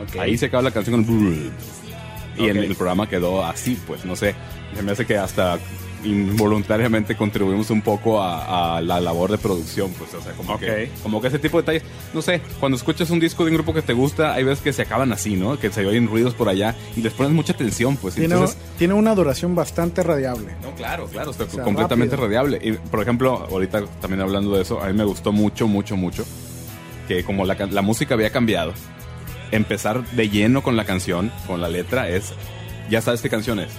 Ok. 0.00 0.16
Ahí 0.20 0.36
se 0.38 0.46
acaba 0.46 0.62
la 0.62 0.70
canción 0.70 1.04
con... 1.04 1.52
Y 2.36 2.48
en 2.48 2.56
el 2.58 2.76
programa 2.76 3.08
quedó 3.08 3.44
así, 3.44 3.76
pues, 3.86 4.04
no 4.04 4.14
sé. 4.14 4.34
Se 4.76 4.82
me 4.82 4.92
hace 4.92 5.04
que 5.06 5.16
hasta 5.18 5.58
involuntariamente 6.08 7.16
contribuimos 7.16 7.70
un 7.70 7.82
poco 7.82 8.20
a, 8.22 8.76
a 8.76 8.80
la 8.80 9.00
labor 9.00 9.30
de 9.30 9.38
producción, 9.38 9.92
pues, 9.98 10.14
o 10.14 10.20
sea, 10.22 10.32
como, 10.32 10.54
Ok. 10.54 10.60
que, 10.60 10.90
como 11.02 11.20
que 11.20 11.28
ese 11.28 11.38
tipo 11.38 11.58
de 11.58 11.62
detalles, 11.62 11.82
no 12.14 12.22
sé, 12.22 12.40
cuando 12.60 12.76
escuchas 12.76 13.10
un 13.10 13.20
disco 13.20 13.44
de 13.44 13.50
un 13.50 13.56
grupo 13.56 13.74
que 13.74 13.82
te 13.82 13.92
gusta, 13.92 14.34
hay 14.34 14.44
veces 14.44 14.62
que 14.62 14.72
se 14.72 14.82
acaban 14.82 15.12
así, 15.12 15.36
¿no? 15.36 15.58
Que 15.58 15.70
se 15.70 15.84
oyen 15.86 16.06
ruidos 16.08 16.34
por 16.34 16.48
allá 16.48 16.74
y 16.96 17.02
les 17.02 17.12
pones 17.12 17.32
mucha 17.32 17.52
atención, 17.52 17.96
pues, 17.96 18.14
Tiene, 18.14 18.34
entonces... 18.34 18.56
tiene 18.78 18.94
una 18.94 19.14
duración 19.14 19.54
bastante 19.54 20.02
radiable. 20.02 20.52
No, 20.62 20.74
claro, 20.74 21.06
claro, 21.06 21.30
está 21.30 21.46
sea, 21.48 21.64
completamente 21.64 22.16
rápido. 22.16 22.28
radiable. 22.42 22.60
Y, 22.62 22.72
por 22.72 23.00
ejemplo, 23.02 23.46
ahorita 23.50 23.84
también 24.00 24.20
hablando 24.20 24.54
de 24.56 24.62
eso, 24.62 24.82
a 24.82 24.86
mí 24.86 24.92
me 24.92 25.04
gustó 25.04 25.32
mucho, 25.32 25.66
mucho, 25.66 25.96
mucho 25.96 26.24
que 27.06 27.24
como 27.24 27.44
la, 27.46 27.54
la 27.70 27.80
música 27.82 28.14
había 28.14 28.30
cambiado, 28.30 28.72
empezar 29.50 30.04
de 30.10 30.28
lleno 30.28 30.62
con 30.62 30.76
la 30.76 30.84
canción, 30.84 31.32
con 31.46 31.60
la 31.62 31.68
letra, 31.70 32.08
es, 32.10 32.32
ya 32.90 33.00
sabes 33.00 33.22
qué 33.22 33.30
canción 33.30 33.58
es. 33.60 33.70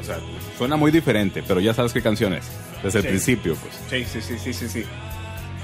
O 0.00 0.02
sea, 0.02 0.18
suena 0.60 0.76
muy 0.76 0.90
diferente, 0.90 1.42
pero 1.48 1.58
ya 1.58 1.72
sabes 1.72 1.94
qué 1.94 2.02
canción 2.02 2.34
es, 2.34 2.44
desde 2.82 3.00
Sí. 3.00 3.06
el 3.06 3.10
principio, 3.12 3.56
pues. 3.56 3.72
Sí, 3.88 4.20
sí, 4.20 4.20
sí, 4.20 4.38
sí, 4.38 4.52
sí, 4.52 4.68
sí. 4.68 4.84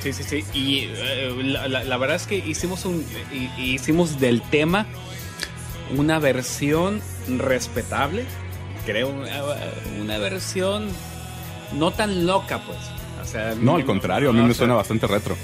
Sí, 0.03 0.13
sí, 0.15 0.23
sí. 0.23 0.45
Y 0.55 0.89
eh, 0.97 1.35
la, 1.43 1.69
la- 1.69 1.85
la 1.85 1.97
verdad 1.99 2.17
es 2.17 2.27
que 2.27 2.37
hicimos 2.37 2.87
un 2.87 3.05
hi- 3.31 3.51
hicimos 3.75 4.19
del 4.21 4.41
tema 4.41 4.87
una 5.99 6.19
versión 6.19 7.03
respetable, 7.29 8.25
creo, 8.87 9.09
una, 9.11 9.43
una 10.01 10.17
versión 10.17 10.89
no 11.75 11.91
tan 11.91 12.25
loca, 12.27 12.61
pues. 12.67 12.79
O 13.23 13.25
sea, 13.27 13.55
No, 13.61 13.77
al 13.77 13.85
contrario, 13.85 14.31
a 14.31 14.33
mí 14.33 14.39
no, 14.39 14.45
me 14.47 14.51
o 14.53 14.55
sea, 14.55 14.61
suena 14.61 14.75
bastante 14.77 15.07
retro. 15.07 15.37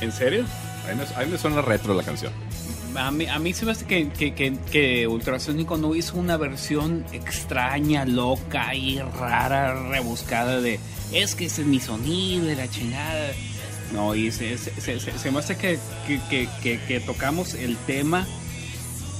¿En 0.00 0.10
serio? 0.10 0.44
A 0.84 0.92
mí, 0.92 0.96
me, 0.96 1.22
a 1.22 1.24
mí 1.24 1.30
me 1.32 1.38
suena 1.38 1.62
retro 1.62 1.94
la 1.94 2.02
canción. 2.02 2.32
A 2.96 3.10
mí, 3.10 3.26
a 3.26 3.38
mí 3.38 3.52
se 3.52 3.66
me 3.66 3.72
hace 3.72 3.84
que, 3.86 4.08
que, 4.10 4.34
que, 4.34 4.56
que 4.70 5.08
Ultrasónico 5.08 5.76
no 5.76 5.94
hizo 5.96 6.16
una 6.16 6.36
versión 6.36 7.04
extraña, 7.12 8.04
loca 8.04 8.74
y 8.74 8.98
rara, 9.00 9.88
rebuscada 9.90 10.60
de 10.60 10.78
es 11.12 11.34
que 11.34 11.46
ese 11.46 11.62
es 11.62 11.66
mi 11.68 11.80
sonido 11.80 12.50
y 12.50 12.54
la 12.54 12.68
chingada. 12.70 13.30
No, 13.92 14.14
y 14.14 14.30
se, 14.32 14.56
se, 14.58 14.98
se- 15.00 15.30
me 15.30 15.38
hace 15.38 15.56
que, 15.56 15.78
que, 16.06 16.20
que- 16.30 16.48
que- 16.62 16.80
que 16.86 17.00
tocamos 17.00 17.54
el 17.54 17.76
tema 17.78 18.26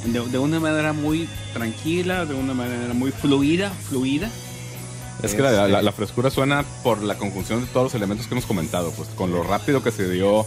de, 0.07 0.21
de 0.21 0.39
una 0.39 0.61
manera 0.61 0.93
muy 0.93 1.29
tranquila, 1.53 2.27
de 2.27 2.35
una 2.35 2.55
manera 2.55 2.95
muy 2.95 3.11
fluida, 3.11 3.71
fluida. 3.71 4.31
Es 5.23 5.35
que 5.35 5.43
la, 5.43 5.51
la- 5.53 5.67
Este- 5.67 5.83
la 5.83 5.93
frescura 5.93 6.31
suena 6.31 6.65
por 6.83 7.03
la 7.03 7.17
conjunción 7.17 7.61
de 7.61 7.67
todos 7.67 7.85
los 7.85 7.95
elementos 7.95 8.27
que 8.27 8.35
hemos 8.35 8.47
comentado, 8.47 8.93
pues 8.93 9.09
con 9.11 9.33
lo 9.33 9.43
rápido 9.43 9.83
que 9.83 9.91
se 9.91 10.09
dio 10.11 10.45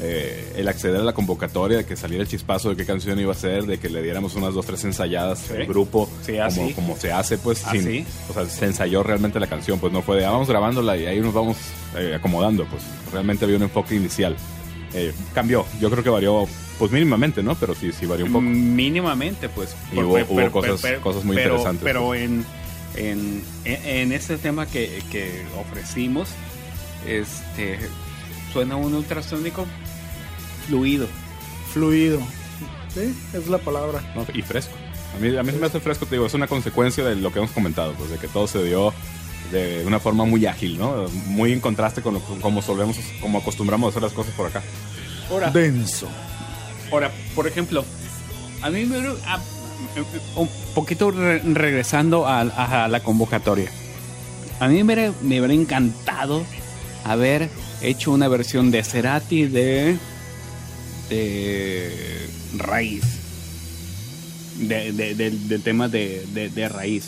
eh, 0.00 0.52
el 0.56 0.68
acceder 0.68 1.00
a 1.00 1.04
la 1.04 1.12
convocatoria, 1.12 1.78
de 1.78 1.84
que 1.86 1.96
saliera 1.96 2.22
el 2.22 2.28
chispazo 2.28 2.70
de 2.70 2.76
qué 2.76 2.84
canción 2.86 3.18
iba 3.18 3.32
a 3.32 3.36
ser, 3.36 3.64
de 3.64 3.78
que 3.78 3.88
le 3.88 4.02
diéramos 4.02 4.34
unas 4.36 4.54
dos, 4.54 4.64
tres 4.66 4.84
ensayadas 4.84 5.40
Sí. 5.40 5.54
al 5.54 5.66
grupo, 5.66 6.08
Sí, 6.24 6.32
como, 6.32 6.42
así. 6.44 6.72
como 6.74 6.96
se 6.96 7.12
hace, 7.12 7.38
pues, 7.38 7.64
Así. 7.66 7.80
sin, 7.82 8.06
o 8.30 8.32
sea, 8.34 8.46
se 8.46 8.64
ensayó 8.66 9.02
realmente 9.02 9.40
la 9.40 9.46
canción, 9.48 9.78
pues 9.80 9.92
no 9.92 10.02
fue 10.02 10.18
de, 10.18 10.24
ah, 10.26 10.30
vamos 10.30 10.48
grabándola 10.48 10.96
y 10.96 11.06
ahí 11.06 11.20
nos 11.20 11.34
vamos 11.34 11.56
eh, 11.96 12.14
acomodando, 12.14 12.64
pues 12.66 12.82
realmente 13.12 13.44
había 13.44 13.56
un 13.56 13.64
enfoque 13.64 13.94
inicial. 13.96 14.36
Eh, 14.94 15.12
cambió, 15.34 15.66
yo 15.80 15.90
creo 15.90 16.02
que 16.04 16.10
varió, 16.10 16.46
pues 16.78 16.90
mínimamente, 16.92 17.42
¿no? 17.42 17.54
Pero 17.56 17.74
sí, 17.74 17.90
sí 17.92 18.06
varió 18.06 18.24
un 18.26 18.32
poco. 18.32 18.42
Mínimamente, 18.42 19.48
pues. 19.48 19.74
Y 19.92 19.98
hubo- 19.98 20.18
hubo 20.28 20.50
cosas- 20.52 20.80
cosas 21.02 21.24
muy 21.24 21.36
pero- 21.36 21.48
interesantes, 21.56 21.84
Pero 21.84 22.14
en, 22.14 22.44
en, 22.96 23.42
en, 23.64 23.84
en 23.86 24.12
este 24.12 24.38
tema 24.38 24.64
que, 24.66 25.02
que 25.10 25.42
ofrecimos, 25.60 26.28
este 27.06 27.78
suena 28.52 28.76
un 28.76 28.94
ultrasónico 28.94 29.66
fluido. 30.68 31.06
Fluido. 31.72 32.20
Sí, 32.94 33.14
es 33.34 33.48
la 33.48 33.58
palabra. 33.58 34.00
¿no? 34.14 34.24
y 34.34 34.42
fresco. 34.42 34.72
A 35.16 35.18
mí, 35.20 35.36
a 35.36 35.42
mí 35.42 35.50
se 35.52 35.58
me 35.58 35.66
hace 35.66 35.80
fresco, 35.80 36.06
te 36.06 36.14
digo, 36.16 36.26
es 36.26 36.34
una 36.34 36.46
consecuencia 36.46 37.04
de 37.04 37.16
lo 37.16 37.32
que 37.32 37.38
hemos 37.38 37.50
comentado, 37.50 37.92
pues 37.94 38.10
de 38.10 38.18
que 38.18 38.28
todo 38.28 38.46
se 38.46 38.62
dio 38.62 38.92
de 39.52 39.82
una 39.86 39.98
forma 39.98 40.24
muy 40.26 40.44
ágil, 40.46 40.78
¿no? 40.78 41.06
Muy 41.26 41.52
en 41.52 41.60
contraste 41.60 42.02
con, 42.02 42.14
lo, 42.14 42.20
con 42.20 42.40
cómo 42.40 42.60
solemos, 42.62 42.96
como 43.20 43.38
acostumbramos 43.38 43.86
a 43.86 43.90
hacer 43.90 44.02
las 44.02 44.12
cosas 44.12 44.34
por 44.34 44.46
acá. 44.46 44.62
Ahora, 45.30 45.50
Denso. 45.50 46.08
ahora 46.92 47.10
por 47.34 47.46
ejemplo, 47.46 47.84
a 48.62 48.70
mí 48.70 48.84
me 48.84 48.98
hubiera- 48.98 49.14
a- 49.26 49.40
un 50.36 50.48
poquito 50.74 51.10
re- 51.10 51.38
regresando 51.40 52.26
a, 52.26 52.40
a 52.40 52.88
la 52.88 53.00
convocatoria. 53.00 53.70
A 54.60 54.68
mí 54.68 54.82
me 54.84 55.12
me 55.22 55.38
hubiera 55.40 55.54
encantado 55.54 56.44
haber 57.04 57.48
hecho 57.80 58.10
una 58.12 58.28
versión 58.28 58.70
de 58.70 58.82
Cerati 58.84 59.46
de, 59.46 59.96
de 61.08 62.28
Raíz. 62.56 63.02
De- 64.58 64.92
de- 64.92 65.14
del- 65.14 65.48
del 65.48 65.62
tema 65.62 65.88
de, 65.88 66.26
de- 66.34 66.48
de 66.50 66.68
Raíz. 66.68 67.04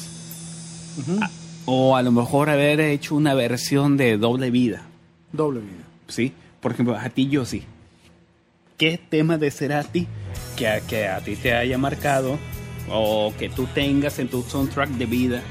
Ah, 1.21 1.31
O 1.67 1.97
a 1.97 2.03
lo 2.03 2.11
mejor 2.13 2.51
haber 2.51 2.81
hecho 2.81 3.15
una 3.15 3.35
versión 3.35 3.97
de 3.97 4.17
Doble 4.19 4.51
Vida. 4.51 4.83
Doble 5.33 5.61
vida. 5.61 5.85
¿sí? 6.09 6.33
Por 6.61 6.73
ejemplo, 6.73 6.97
a 6.97 7.09
ti 7.11 7.29
yo 7.29 7.45
sí. 7.45 7.63
¿Qué 8.77 8.99
tema 8.99 9.37
de 9.39 9.51
Cerati 9.51 10.07
que 10.57 10.67
a, 10.69 10.81
que 10.81 11.07
a 11.07 11.21
ti 11.21 11.37
te 11.37 11.55
haya 11.55 11.79
marcado 11.79 12.39
o 12.91 13.33
que 13.39 13.49
tú 13.49 13.67
tengas 13.75 14.19
en 14.19 14.29
tu 14.29 14.43
soundtrack 14.43 14.89
de 14.91 15.07
vida 15.07 15.43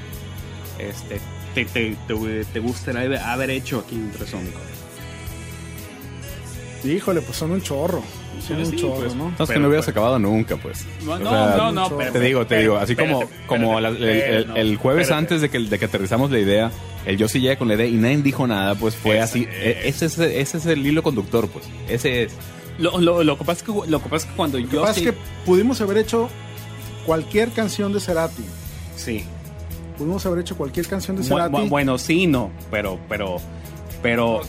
este, 0.80 1.20
te, 1.56 1.66
te, 1.66 1.96
te, 2.08 2.46
te 2.46 2.60
gustaría 2.60 3.02
haber- 3.32 3.50
hecho 3.52 3.80
aquí 3.80 3.96
en 3.96 4.06
Ultrasónico? 4.06 4.60
Híjole, 6.84 7.22
pues 7.22 7.38
son 7.38 7.52
un 7.52 7.62
chorro. 7.62 8.02
Sí, 8.46 8.54
un 8.54 8.66
sí, 8.66 8.76
chorro, 8.78 8.96
pues. 8.96 9.16
¿no? 9.16 9.28
Entonces 9.30 9.54
que 9.54 9.60
no 9.60 9.68
hubieras 9.68 9.86
pues, 9.86 9.94
acabado 9.96 10.20
nunca, 10.20 10.58
pues. 10.58 10.86
No, 11.06 11.14
O 11.14 11.20
no, 11.20 11.30
sea, 11.30 11.56
no, 11.58 11.72
no, 11.72 11.90
te 11.90 11.96
pero- 11.96 12.12
Te 12.14 12.20
digo, 12.20 12.40
te 12.42 12.48
pero- 12.50 12.62
digo, 12.62 12.78
así 12.78 12.96
como, 12.96 13.22
espérate, 13.24 13.48
como 13.48 13.80
la- 13.80 13.90
el, 13.90 14.04
el- 14.04 14.48
no, 14.48 14.56
el 14.56 14.78
jueves 14.78 15.04
espérate. 15.04 15.20
antes 15.20 15.42
de 15.42 15.50
que, 15.50 15.60
de 15.60 15.80
que 15.80 15.86
aterrizamos 15.86 16.32
la 16.32 16.40
idea, 16.40 16.72
el 17.06 17.18
yo 17.18 17.28
sí 17.28 17.40
llegué 17.42 17.58
con 17.58 17.68
la 17.68 17.76
idea 17.76 17.86
y 17.88 17.94
nadie 17.94 18.18
dijo 18.18 18.48
nada, 18.48 18.76
pues 18.76 18.96
fue 18.96 19.20
así. 19.20 19.48
E- 19.52 19.82
Ese 19.86 20.06
es, 20.08 20.18
ese 20.20 20.58
es 20.58 20.66
el 20.66 20.86
hilo 20.86 21.04
conductor, 21.04 21.48
pues. 21.50 21.66
Ese 21.88 22.24
es. 22.24 22.32
Lo, 22.78 22.98
lo, 23.00 23.24
lo 23.24 23.38
que 23.38 23.44
pasa 23.44 23.60
es 23.60 23.64
que, 23.64 23.74
lo 23.90 24.02
que 24.02 24.10
pasa 24.10 24.26
es 24.26 24.32
que 24.32 24.36
cuando 24.38 24.58
Lo 24.58 24.68
que 24.70 24.76
yo 24.76 24.82
pasa 24.82 24.94
sí, 24.94 25.06
es 25.06 25.12
que 25.12 25.18
pudimos 25.46 25.82
haber 25.82 25.98
hecho 25.98 26.30
cualquier 27.06 27.50
canción 27.52 27.94
de 27.94 28.00
Cerati. 28.00 28.44
sí. 28.96 29.24
Pudimos 29.98 30.26
haber 30.26 30.40
hecho 30.40 30.56
cualquier 30.56 30.88
canción 30.88 31.18
de 31.18 31.24
Bu- 31.24 31.28
Cerati. 31.28 31.56
bu- 31.58 31.68
Bueno, 31.68 31.98
sí, 31.98 32.26
no, 32.26 32.52
pero, 32.72 32.98
pero, 33.10 33.42
pero, 34.02 34.42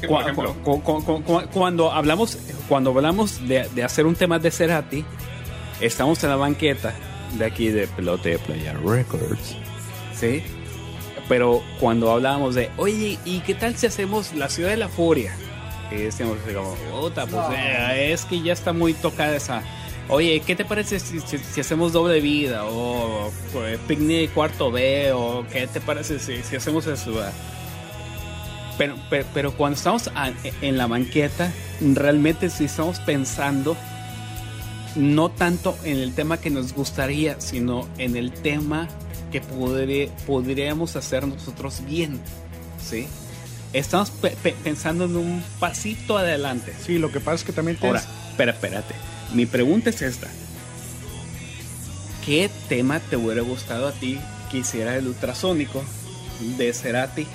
cu- 0.63 0.83
cu- 1.05 1.23
cu- 1.25 1.43
cuando 1.53 1.91
hablamos 1.93 2.39
cuando 2.69 2.91
hablamos 2.91 3.47
de, 3.49 3.69
de 3.75 3.83
hacer 3.85 4.07
un 4.07 4.15
tema 4.15 4.39
de 4.39 4.51
Cerati, 4.51 5.05
estamos 5.81 6.23
en 6.25 6.31
la 6.31 6.37
banqueta 6.37 6.95
de 7.39 7.45
aquí 7.45 7.69
de 7.69 7.87
Pelote 7.89 8.31
de 8.31 8.39
Playa 8.39 8.75
Records. 8.85 9.57
¿Sí? 10.15 10.43
Pero 11.29 11.63
cuando 11.79 12.11
hablábamos 12.11 12.55
de, 12.55 12.71
oye, 12.77 13.19
¿y 13.25 13.41
qué 13.41 13.55
tal 13.55 13.77
si 13.77 13.87
hacemos 13.87 14.33
la 14.35 14.49
ciudad 14.49 14.71
de 14.71 14.77
la 14.77 14.89
furia? 14.89 15.33
Y 15.91 15.97
decíamos 15.97 16.39
así 16.45 16.55
como, 16.55 16.75
puta, 17.01 17.27
pues 17.27 17.43
eh, 17.57 18.13
es 18.13 18.25
que 18.25 18.41
ya 18.43 18.53
está 18.53 18.73
muy 18.73 18.95
tocada 18.95 19.35
esa. 19.37 19.63
Oye, 20.09 20.41
¿qué 20.45 20.57
te 20.57 20.65
parece 20.65 20.99
si, 21.01 21.21
si- 21.21 21.39
si 21.39 21.61
hacemos 21.61 21.93
doble 21.93 22.21
vida? 22.21 22.65
O 22.67 23.31
eh, 23.65 23.79
picnic 23.87 24.33
cuarto 24.33 24.71
B, 24.73 25.13
o 25.13 25.45
¿qué 25.53 25.67
te 25.69 25.81
parece 25.81 26.19
si, 26.19 26.43
si 26.43 26.57
hacemos 26.57 26.87
eso? 26.87 27.13
Pero, 28.81 28.97
pero, 29.11 29.27
pero 29.35 29.57
cuando 29.59 29.77
estamos 29.77 30.09
a- 30.15 30.33
en 30.63 30.79
la 30.79 30.87
banqueta, 30.87 31.53
realmente 31.83 32.49
sí 32.49 32.65
estamos 32.65 32.99
pensando 33.01 33.77
no 34.97 35.29
tanto 35.31 35.77
en 35.85 35.99
el 35.99 36.15
tema 36.15 36.39
que 36.39 36.49
nos 36.49 36.73
gustaría, 36.73 37.39
sino 37.43 37.87
en 37.99 38.17
el 38.17 38.33
tema 38.33 38.89
que 39.31 39.43
podré- 39.43 40.09
podríamos 40.27 40.97
hacer 40.97 41.27
nosotros 41.29 41.83
bien, 41.87 42.19
¿sí? 42.83 43.07
Estamos 43.75 44.11
pe- 44.13 44.35
pe- 44.43 44.57
pensando 44.65 45.05
en 45.05 45.15
un 45.17 45.45
pasito 45.61 46.17
adelante. 46.17 46.73
Sí, 46.85 46.99
lo 46.99 47.13
que 47.13 47.21
pasa 47.21 47.35
es 47.35 47.45
que 47.45 47.53
también 47.53 47.77
te 47.77 47.87
Ahora, 47.87 48.03
espera, 48.31 48.53
espérate. 48.53 48.95
Mi 49.35 49.45
pregunta 49.45 49.91
es 49.91 50.01
esta. 50.01 50.29
¿Qué 52.25 52.51
tema 52.71 52.99
te 52.99 53.17
hubiera 53.17 53.43
gustado 53.43 53.89
a 53.89 53.93
ti 53.93 54.19
que 54.51 54.59
hiciera 54.59 54.97
el 54.97 55.07
ultrasónico 55.07 55.83
de 56.57 56.73
Cerati? 56.73 57.27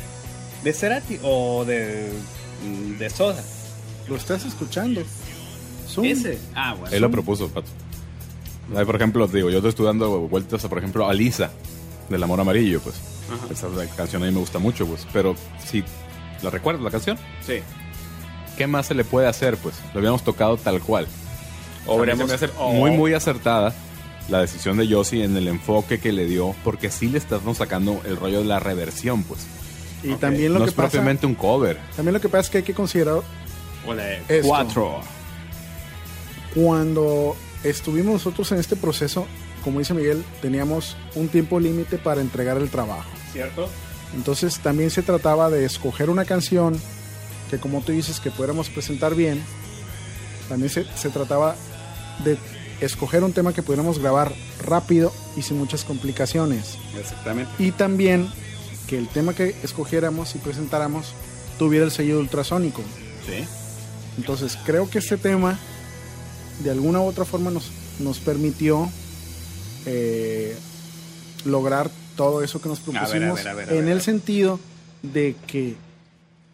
¿De 0.65 0.73
Cerati 0.73 1.19
o 1.23 1.63
de, 1.63 2.12
de 2.99 3.10
Soda? 3.10 3.41
lo 4.10 4.15
estás 4.17 4.43
escuchando. 4.45 5.01
Zoom. 5.88 6.06
Ese. 6.06 6.38
Ah, 6.54 6.75
bueno. 6.78 6.93
Él 6.95 7.01
lo 7.01 7.10
propuso, 7.10 7.47
Pato. 7.47 7.67
Ahí, 8.75 8.84
por 8.86 8.95
ejemplo, 8.95 9.28
te 9.28 9.38
digo, 9.38 9.49
yo 9.49 9.62
te 9.62 9.69
estoy 9.69 9.86
dando 9.86 10.21
vueltas 10.28 10.65
a, 10.65 10.69
por 10.69 10.80
ejemplo, 10.80 11.08
a 11.08 11.13
Lisa, 11.13 11.51
del 12.10 12.21
Amor 12.23 12.39
Amarillo, 12.41 12.82
pues. 12.82 12.95
Ajá. 13.32 13.47
Esa 13.51 13.67
la 13.69 13.86
canción 13.88 14.21
a 14.23 14.25
mí 14.25 14.32
me 14.32 14.39
gusta 14.39 14.60
mucho, 14.60 14.86
pues. 14.86 15.08
Pero 15.13 15.36
si 15.65 15.84
la 16.41 16.49
recuerdas, 16.49 16.84
la 16.84 16.91
canción, 16.91 17.17
Sí. 17.45 17.60
¿qué 18.58 18.67
más 18.67 18.88
se 18.88 18.95
le 18.95 19.04
puede 19.04 19.28
hacer, 19.28 19.58
pues? 19.58 19.75
Lo 19.93 19.99
habíamos 19.99 20.23
tocado 20.23 20.58
tal 20.58 20.82
cual. 20.82 21.08
O 21.88 22.01
A 22.01 22.06
me 22.06 22.12
hace 22.23 22.49
muy, 22.58 22.91
muy 22.91 23.13
acertada 23.13 23.73
la 24.30 24.41
decisión 24.41 24.78
de 24.78 24.88
Yossi 24.88 25.21
en 25.21 25.38
el 25.38 25.47
enfoque 25.47 25.99
que 25.99 26.12
le 26.12 26.25
dio, 26.25 26.56
porque 26.63 26.89
sí 26.89 27.08
le 27.10 27.19
estamos 27.19 27.58
sacando 27.58 28.01
el 28.06 28.17
rollo 28.17 28.39
de 28.39 28.45
la 28.45 28.60
reversión, 28.60 29.23
pues. 29.23 29.45
Y 30.12 30.15
también 30.15 30.54
lo 30.54 30.60
no 30.60 30.65
que 30.65 30.70
es 30.70 30.76
pasa, 30.76 30.89
propiamente 30.89 31.26
un 31.26 31.36
cover. 31.36 31.78
también 31.96 32.13
lo 32.13 32.22
que 32.22 32.30
pasa 32.30 32.41
es 32.41 32.50
que 32.50 32.58
hay 32.60 32.63
que 32.63 32.74
considerar 32.74 33.22
O 33.88 33.94
la 33.94 34.04
de 34.04 34.22
Esto. 34.28 34.48
cuatro. 34.48 35.02
cuando 36.54 37.36
estuvimos 37.63 38.13
nosotros 38.13 38.52
en 38.52 38.60
este 38.60 38.76
proceso, 38.76 39.28
como 39.63 39.80
dice 39.80 39.94
Miguel, 39.94 40.24
teníamos 40.41 40.96
un 41.15 41.28
tiempo 41.28 41.60
límite 41.60 41.98
para 41.98 42.22
entregar 42.22 42.58
el 42.58 42.70
trabajo. 42.70 43.10
¿Cierto? 43.34 43.68
Entonces 44.15 44.60
también 44.60 44.91
se 44.91 45.02
trataba 45.02 45.50
de 45.50 45.65
escoger 45.65 46.10
una 46.10 46.26
canción 46.26 46.80
que 47.50 47.58
como 47.58 47.82
tú 47.82 47.91
dices 47.91 48.20
que 48.20 48.32
pudiéramos 48.32 48.70
presentar 48.70 49.15
bien. 49.15 49.44
También 50.50 50.70
se, 50.70 50.86
se 50.96 51.10
trataba 51.10 51.56
de 52.24 52.38
escoger 52.80 53.24
un 53.24 53.34
tema 53.34 53.52
que 53.54 53.63
pudiéramos 53.63 54.00
grabar 54.00 54.34
rápido 54.63 55.12
y 55.36 55.41
sin 55.41 55.58
muchas 55.58 55.84
complicaciones. 55.84 56.78
Exactamente. 56.98 57.52
Y 57.60 57.72
también 57.72 58.30
que 58.88 58.98
el 58.98 59.08
tema 59.08 59.34
que 59.34 59.56
escogiéramos 59.63 60.36
y 60.36 60.39
presentáramos 60.39 61.13
tuviera 61.58 61.86
el 61.86 61.91
sello 61.91 62.15
de 62.15 62.21
ultrasónico. 62.21 62.82
Sí. 63.26 63.45
Entonces 64.17 64.58
creo 64.65 64.89
que 64.89 65.00
este 65.00 65.17
tema 65.17 65.58
de 66.63 66.71
alguna 66.71 67.02
u 67.02 67.06
otra 67.06 67.26
forma 67.26 67.52
nos, 67.52 67.71
nos 68.00 68.19
permitió 68.19 68.89
eh, 69.86 70.56
lograr 71.43 71.89
todo 72.15 72.43
eso 72.43 72.62
que 72.62 72.69
nos 72.69 72.86
ver, 72.86 72.98
a 72.98 73.00
propusimos 73.02 73.38
ver, 73.38 73.48
a 73.48 73.54
ver, 73.54 73.69
a 73.69 73.74
en 73.74 73.89
el 73.89 74.02
sentido 74.02 74.60
de 75.02 75.36
que 75.48 75.76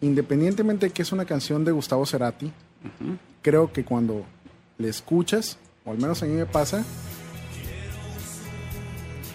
independientemente 0.00 0.86
de 0.86 0.92
que 0.92 1.02
es 1.02 1.12
una 1.12 1.24
canción 1.24 1.64
de 1.64 1.72
Gustavo 1.72 2.04
Cerati, 2.04 2.52
creo 3.40 3.72
que 3.72 3.84
cuando 3.84 4.24
le 4.78 4.88
escuchas, 4.88 5.58
o 5.84 5.92
al 5.92 5.98
menos 5.98 6.22
a 6.22 6.26
mí 6.26 6.32
me 6.32 6.46
pasa, 6.46 6.84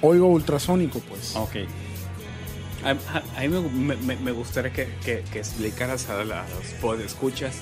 oigo 0.02 0.28
ultrasónico 0.28 1.00
pues. 1.00 1.36
Ok. 1.36 1.56
A, 2.84 2.92
a- 2.92 3.24
a 3.38 3.42
mí 3.42 3.48
me, 3.50 3.96
me- 3.96 4.16
me 4.18 4.32
gustaría 4.32 4.72
que, 4.72 4.88
que- 5.04 5.24
que 5.32 5.40
explicaras 5.40 6.10
a, 6.10 6.24
la- 6.24 6.44
a 6.44 6.50
los 6.50 6.66
podescuchas 6.82 7.56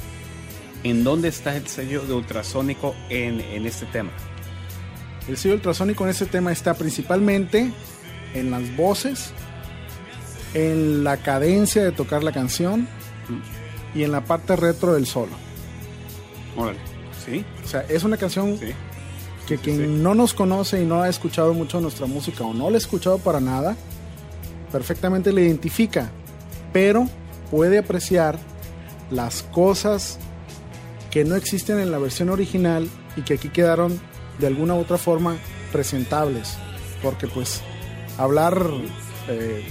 en 0.83 1.03
dónde 1.03 1.29
está 1.29 1.55
el 1.55 1.67
sello 1.67 2.01
de 2.05 2.13
ultrasónico 2.13 2.95
en, 3.09 3.41
en 3.41 3.65
este 3.65 3.85
tema. 3.87 4.11
El 5.27 5.37
sello 5.37 5.55
ultrasónico 5.55 6.03
en 6.03 6.11
este 6.11 6.25
tema 6.27 6.51
está 6.51 6.73
principalmente 6.75 7.71
en 8.35 8.51
las 8.51 8.75
voces, 8.75 9.31
en 10.53 11.03
la 11.03 11.17
cadencia 11.17 11.83
de 11.83 11.91
tocar 11.91 12.23
la 12.23 12.31
canción 12.31 12.87
y 13.93 14.03
en 14.03 14.11
la 14.11 14.23
parte 14.25 14.55
retro 14.55 14.93
del 14.93 15.05
solo. 15.07 15.31
Órale. 16.55 16.79
¿Sí? 17.25 17.43
O 17.63 17.67
sea, 17.67 17.81
es 17.89 18.03
una 18.03 18.17
canción 18.17 18.57
Sí. 18.59 18.67
que 19.47 19.57
sí, 19.57 19.63
quien 19.63 19.77
sí. 19.77 19.87
no 19.87 20.13
nos 20.13 20.33
conoce 20.33 20.81
y 20.81 20.85
no 20.85 21.01
ha 21.01 21.09
escuchado 21.09 21.53
mucho 21.53 21.81
nuestra 21.81 22.05
música 22.05 22.43
o 22.43 22.53
no 22.53 22.69
la 22.69 22.75
ha 22.75 22.77
escuchado 22.77 23.17
para 23.17 23.39
nada, 23.39 23.75
perfectamente 24.71 25.31
la 25.31 25.41
identifica, 25.41 26.09
pero 26.73 27.07
puede 27.51 27.77
apreciar 27.77 28.37
las 29.11 29.43
cosas 29.43 30.17
que 31.11 31.23
no 31.23 31.35
existen 31.35 31.79
en 31.79 31.91
la 31.91 31.97
versión 31.99 32.29
original 32.29 32.89
y 33.15 33.21
que 33.21 33.35
aquí 33.35 33.49
quedaron 33.49 33.99
de 34.39 34.47
alguna 34.47 34.75
u 34.75 34.79
otra 34.79 34.97
forma 34.97 35.37
presentables. 35.71 36.57
Porque 37.01 37.27
pues 37.27 37.61
hablar, 38.17 38.61
eh, 39.29 39.63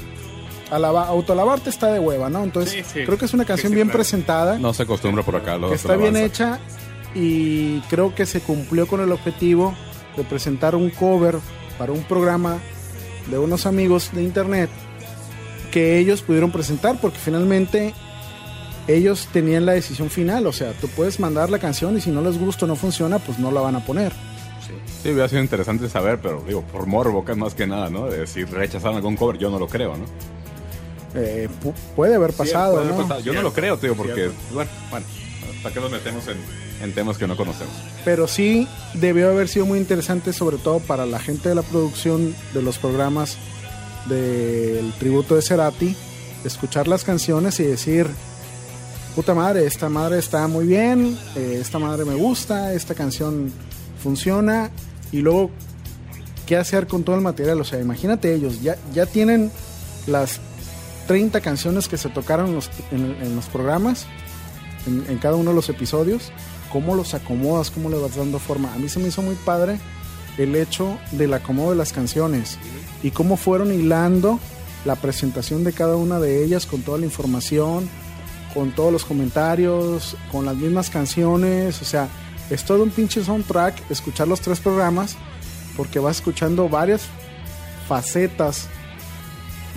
alaba- 0.70 1.06
autoalabarte 1.08 1.68
está 1.70 1.92
de 1.92 1.98
hueva, 2.00 2.30
¿no? 2.30 2.42
Entonces 2.44 2.72
Sí, 2.72 2.82
sí. 3.00 3.04
creo 3.04 3.18
que 3.18 3.24
es 3.26 3.34
una 3.34 3.44
canción 3.44 3.68
Sí, 3.70 3.72
sí, 3.72 3.74
bien 3.74 3.88
claro. 3.88 3.98
presentada 3.98 4.58
No 4.58 4.72
se 4.72 4.84
acostumbra 4.84 5.22
por 5.24 5.36
acá. 5.36 5.58
Los 5.58 5.70
que 5.70 5.76
está 5.76 5.96
bien 5.96 6.16
hecha 6.16 6.60
y 7.14 7.80
creo 7.90 8.14
que 8.14 8.24
se 8.26 8.40
cumplió 8.40 8.86
con 8.86 9.00
el 9.00 9.12
objetivo 9.12 9.74
de 10.16 10.24
presentar 10.24 10.74
un 10.76 10.90
cover 10.90 11.38
para 11.78 11.92
un 11.92 12.02
programa 12.04 12.58
de 13.30 13.38
unos 13.38 13.66
amigos 13.66 14.10
de 14.12 14.22
internet 14.22 14.70
que 15.74 15.98
ellos 15.98 16.22
pudieron 16.22 16.52
presentar 16.52 16.96
porque 17.00 17.18
finalmente 17.18 17.92
ellos 18.86 19.28
tenían 19.32 19.66
la 19.66 19.72
decisión 19.72 20.08
final, 20.08 20.46
o 20.46 20.52
sea, 20.52 20.72
tú 20.72 20.86
puedes 20.88 21.18
mandar 21.18 21.50
la 21.50 21.58
canción 21.58 21.96
y 21.98 22.00
si 22.00 22.10
no 22.10 22.22
les 22.22 22.38
gusta 22.38 22.64
o 22.64 22.68
no 22.68 22.76
funciona, 22.76 23.18
pues 23.18 23.38
no 23.40 23.50
la 23.50 23.60
van 23.60 23.74
a 23.76 23.84
poner. 23.84 24.12
Sí, 25.02 25.08
hubiera 25.10 25.28
sido 25.28 25.42
interesante 25.42 25.88
saber, 25.88 26.20
pero 26.22 26.42
digo, 26.46 26.62
por 26.62 26.86
morbo, 26.86 27.24
que 27.24 27.32
es 27.32 27.38
más 27.38 27.54
que 27.54 27.66
nada, 27.66 27.90
¿no? 27.90 28.06
De 28.06 28.26
si 28.28 28.44
rechazaron 28.44 28.96
algún 28.96 29.16
cover, 29.16 29.36
yo 29.36 29.50
no 29.50 29.58
lo 29.58 29.66
creo, 29.66 29.96
¿no? 29.96 30.04
Eh, 31.16 31.48
pu- 31.62 31.74
puede 31.96 32.14
haber 32.14 32.32
pasado, 32.32 32.74
Puede 32.76 32.88
¿no? 32.88 32.96
pasar. 32.96 33.22
Yo 33.22 33.32
no 33.32 33.42
lo 33.42 33.52
creo, 33.52 33.76
tío, 33.78 33.94
porque, 33.96 34.30
bueno, 34.52 34.70
bueno, 34.90 35.06
¿para 35.62 35.74
qué 35.74 35.80
nos 35.80 35.90
metemos 35.90 36.24
en, 36.28 36.36
en 36.82 36.92
temas 36.94 37.18
que 37.18 37.26
no 37.26 37.36
conocemos? 37.36 37.74
pero 38.04 38.28
sí 38.28 38.68
debió 38.94 39.30
haber 39.30 39.48
sido 39.48 39.64
muy 39.66 39.78
interesante, 39.78 40.32
sobre 40.32 40.58
todo 40.58 40.78
para 40.80 41.04
la 41.06 41.18
gente 41.18 41.48
de 41.48 41.54
la 41.54 41.62
producción 41.62 42.34
de 42.52 42.62
los 42.62 42.78
programas 42.78 43.38
del 44.06 44.92
tributo 44.98 45.34
de 45.34 45.42
Cerati, 45.42 45.96
escuchar 46.44 46.88
las 46.88 47.04
canciones 47.04 47.58
y 47.60 47.64
decir, 47.64 48.06
puta 49.14 49.34
madre, 49.34 49.66
esta 49.66 49.88
madre 49.88 50.18
está 50.18 50.46
muy 50.48 50.66
bien, 50.66 51.18
eh, 51.36 51.58
esta 51.60 51.78
madre 51.78 52.04
me 52.04 52.14
gusta, 52.14 52.72
esta 52.74 52.94
canción 52.94 53.52
funciona, 54.02 54.70
y 55.12 55.18
luego, 55.18 55.50
¿qué 56.46 56.56
hacer 56.56 56.86
con 56.86 57.04
todo 57.04 57.16
el 57.16 57.22
material? 57.22 57.60
O 57.60 57.64
sea, 57.64 57.80
imagínate 57.80 58.34
ellos, 58.34 58.62
ya, 58.62 58.76
ya 58.92 59.06
tienen 59.06 59.50
las 60.06 60.40
30 61.06 61.40
canciones 61.40 61.88
que 61.88 61.96
se 61.96 62.08
tocaron 62.08 62.48
en 62.90 63.36
los, 63.36 63.46
programas, 63.46 64.06
en, 64.86 65.04
en 65.08 65.18
cada 65.18 65.36
uno 65.36 65.50
de 65.50 65.56
los 65.56 65.68
episodios, 65.68 66.32
cómo 66.72 66.94
los 66.94 67.14
acomodas, 67.14 67.70
cómo 67.70 67.88
le 67.88 67.98
vas 67.98 68.16
dando 68.16 68.38
forma. 68.38 68.72
A 68.74 68.78
mí 68.78 68.88
se 68.88 68.98
me 68.98 69.08
hizo 69.08 69.22
muy 69.22 69.36
padre 69.36 69.78
el 70.38 70.56
hecho 70.56 70.98
del 71.12 71.34
acomodo 71.34 71.70
de 71.70 71.76
las 71.76 71.92
canciones 71.92 72.58
y 73.02 73.10
cómo 73.10 73.36
fueron 73.36 73.72
hilando 73.72 74.40
la 74.84 74.96
presentación 74.96 75.64
de 75.64 75.72
cada 75.72 75.96
una 75.96 76.18
de 76.18 76.44
ellas 76.44 76.66
con 76.66 76.82
toda 76.82 76.98
la 76.98 77.06
información, 77.06 77.88
con 78.52 78.72
todos 78.72 78.92
los 78.92 79.04
comentarios, 79.04 80.16
con 80.30 80.44
las 80.44 80.56
mismas 80.56 80.90
canciones. 80.90 81.80
O 81.80 81.84
sea, 81.84 82.08
es 82.50 82.64
todo 82.64 82.82
un 82.82 82.90
pinche 82.90 83.24
soundtrack 83.24 83.90
escuchar 83.90 84.28
los 84.28 84.40
tres 84.40 84.60
programas 84.60 85.16
porque 85.76 85.98
vas 85.98 86.16
escuchando 86.16 86.68
varias 86.68 87.02
facetas 87.88 88.68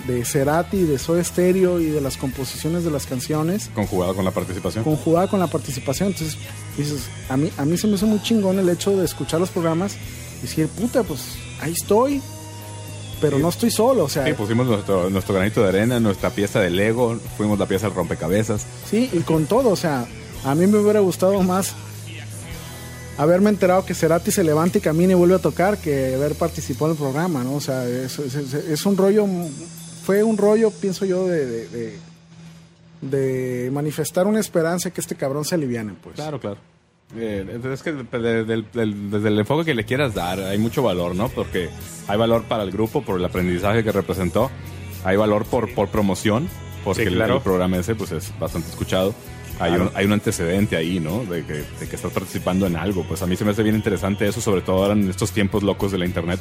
de 0.06 0.24
Cerati, 0.24 0.84
de 0.84 0.98
Soda 0.98 1.22
Stereo 1.22 1.80
y 1.80 1.86
de 1.86 2.00
las 2.00 2.16
composiciones 2.16 2.84
de 2.84 2.90
las 2.90 3.04
canciones 3.04 3.70
Conjugado 3.74 4.14
con 4.14 4.24
la 4.24 4.30
participación. 4.30 4.84
conjugada 4.84 5.28
con 5.28 5.40
la 5.40 5.48
participación. 5.48 6.08
Entonces, 6.08 6.38
dices, 6.76 7.08
a 7.28 7.36
mí, 7.36 7.50
a 7.58 7.64
mí 7.64 7.76
se 7.76 7.86
me 7.86 7.94
hizo 7.96 8.06
muy 8.06 8.22
chingón 8.22 8.58
el 8.58 8.68
hecho 8.68 8.96
de 8.96 9.04
escuchar 9.04 9.40
los 9.40 9.50
programas 9.50 9.96
decir, 10.42 10.68
puta, 10.68 11.02
pues 11.02 11.20
ahí 11.60 11.72
estoy, 11.72 12.22
pero 13.20 13.38
no 13.38 13.48
estoy 13.48 13.70
solo, 13.70 14.04
o 14.04 14.08
sea, 14.08 14.24
Sí, 14.26 14.32
pusimos 14.34 14.66
nuestro, 14.66 15.10
nuestro 15.10 15.34
granito 15.34 15.62
de 15.62 15.68
arena, 15.68 15.98
nuestra 16.00 16.30
pieza 16.30 16.60
de 16.60 16.70
Lego, 16.70 17.18
fuimos 17.36 17.58
la 17.58 17.66
pieza 17.66 17.86
del 17.86 17.96
rompecabezas. 17.96 18.64
sí, 18.88 19.10
y 19.12 19.18
con 19.20 19.46
todo, 19.46 19.70
o 19.70 19.76
sea, 19.76 20.06
a 20.44 20.54
mí 20.54 20.66
me 20.66 20.78
hubiera 20.78 21.00
gustado 21.00 21.42
más 21.42 21.74
haberme 23.16 23.50
enterado 23.50 23.84
que 23.84 23.94
Cerati 23.94 24.30
se 24.30 24.44
levanta 24.44 24.78
y 24.78 24.80
camina 24.80 25.12
y 25.12 25.16
vuelve 25.16 25.34
a 25.34 25.38
tocar 25.40 25.78
que 25.78 26.14
haber 26.14 26.34
participado 26.36 26.86
en 26.86 26.92
el 26.92 26.98
programa, 26.98 27.42
¿no? 27.42 27.54
O 27.56 27.60
sea, 27.60 27.84
es, 27.88 28.18
es- 28.20 28.34
es- 28.36 28.54
es 28.54 28.86
un 28.86 28.96
rollo, 28.96 29.26
fue 30.04 30.22
un 30.22 30.36
rollo, 30.36 30.70
pienso 30.70 31.04
yo, 31.04 31.26
de, 31.26 31.44
de, 31.46 31.68
de- 31.68 31.98
de 33.00 33.70
manifestar 33.72 34.26
una 34.26 34.40
esperanza 34.40 34.90
que 34.90 35.00
este 35.00 35.14
cabrón 35.16 35.44
se 35.44 35.54
aliviane, 35.56 35.94
pues. 36.02 36.14
Claro, 36.16 36.40
claro. 36.40 36.58
Eh, 37.16 37.60
es 37.72 37.82
que 37.82 37.92
desde 37.92 39.28
el 39.28 39.38
enfoque 39.38 39.64
que 39.64 39.74
le 39.74 39.84
quieras 39.84 40.14
dar, 40.14 40.40
hay 40.40 40.58
mucho 40.58 40.82
valor, 40.82 41.14
¿no? 41.14 41.28
Porque 41.30 41.70
hay 42.06 42.18
valor 42.18 42.44
para 42.44 42.62
el 42.64 42.70
grupo 42.70 43.02
por 43.02 43.18
el 43.18 43.24
aprendizaje 43.24 43.82
que 43.82 43.92
representó, 43.92 44.50
hay 45.04 45.16
valor 45.16 45.46
por, 45.46 45.72
por 45.74 45.88
promoción, 45.88 46.48
porque 46.84 47.02
Sí, 47.02 47.08
el- 47.08 47.16
el, 47.20 47.40
programa 47.40 47.78
ese 47.78 47.94
pues 47.94 48.12
es 48.12 48.32
bastante 48.38 48.68
escuchado. 48.68 49.14
Hay, 49.60 49.72
un, 49.72 49.90
hay 49.94 50.06
un 50.06 50.12
antecedente 50.12 50.76
ahí, 50.76 51.00
¿no? 51.00 51.24
De 51.24 51.44
que, 51.44 51.54
de 51.54 51.88
que 51.88 51.96
estás 51.96 52.12
participando 52.12 52.66
en 52.66 52.76
algo. 52.76 53.04
Pues 53.06 53.22
a 53.22 53.26
mí 53.26 53.36
se 53.36 53.44
me 53.44 53.50
hace 53.50 53.62
bien 53.62 53.74
interesante 53.74 54.26
eso, 54.28 54.40
sobre 54.40 54.60
todo 54.60 54.82
ahora 54.82 54.92
en 54.94 55.08
estos 55.10 55.32
tiempos 55.32 55.62
locos 55.62 55.90
de 55.92 55.98
la 55.98 56.06
internet, 56.06 56.38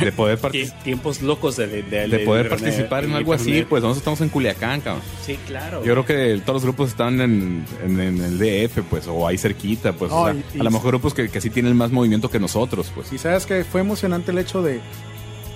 de 0.00 0.12
poder, 0.12 0.38
partic- 0.40 0.52
Tie- 0.72 0.82
Tiempos 0.84 1.22
locos 1.22 1.56
de, 1.56 1.66
de, 1.66 1.82
de 1.82 2.08
de 2.08 2.18
poder 2.20 2.46
internet- 2.46 2.48
participar 2.48 3.04
en 3.04 3.12
algo 3.14 3.32
así. 3.32 3.64
Pues 3.68 3.82
nosotros 3.82 3.98
estamos 3.98 4.20
en 4.20 4.28
Culiacán, 4.28 4.80
cabrón. 4.80 5.02
Sí, 5.24 5.38
claro. 5.46 5.84
Yo 5.84 5.92
creo 5.94 6.06
que 6.06 6.40
todos 6.44 6.56
los 6.56 6.64
grupos 6.64 6.90
están 6.90 7.20
en, 7.20 7.64
en- 7.84 8.00
en 8.00 8.20
el 8.22 8.38
DF, 8.38 8.82
pues, 8.88 9.06
o 9.08 9.26
ahí 9.26 9.38
cerquita, 9.38 9.92
pues. 9.92 10.12
o 10.12 10.26
No, 10.26 10.32
sea, 10.32 10.42
y- 10.54 10.56
y- 10.58 10.60
a 10.60 10.64
lo 10.64 10.70
mejor 10.70 10.88
grupos 10.88 11.14
que, 11.14 11.28
que 11.28 11.40
sí 11.40 11.50
tienen 11.50 11.76
más 11.76 11.90
movimiento 11.90 12.30
que 12.30 12.38
nosotros, 12.38 12.90
pues. 12.94 13.12
Y 13.12 13.18
sabes 13.18 13.44
que 13.46 13.64
fue 13.64 13.80
emocionante 13.80 14.30
el 14.30 14.38
hecho 14.38 14.62
de 14.62 14.80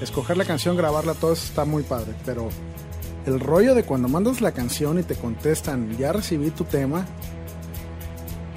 escoger 0.00 0.36
la 0.36 0.44
canción, 0.44 0.76
grabarla, 0.76 1.14
todo 1.14 1.32
eso 1.32 1.44
está 1.46 1.64
muy 1.64 1.82
padre. 1.82 2.12
Pero 2.24 2.48
el 3.26 3.40
rollo 3.40 3.74
de 3.74 3.82
cuando 3.82 4.08
mandas 4.08 4.40
la 4.40 4.52
canción 4.52 4.98
y 4.98 5.02
te 5.02 5.16
contestan, 5.16 5.96
ya 5.98 6.12
recibí 6.12 6.50
tu 6.50 6.64
tema, 6.64 7.04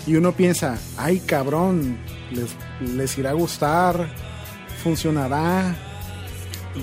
y 0.06 0.16
uno 0.16 0.32
piensa, 0.32 0.78
ay 0.98 1.20
cabrón, 1.20 1.98
les, 2.32 2.56
les 2.96 3.18
irá 3.18 3.32
a 3.32 3.34
gustar, 3.34 4.10
funcionará, 4.84 5.76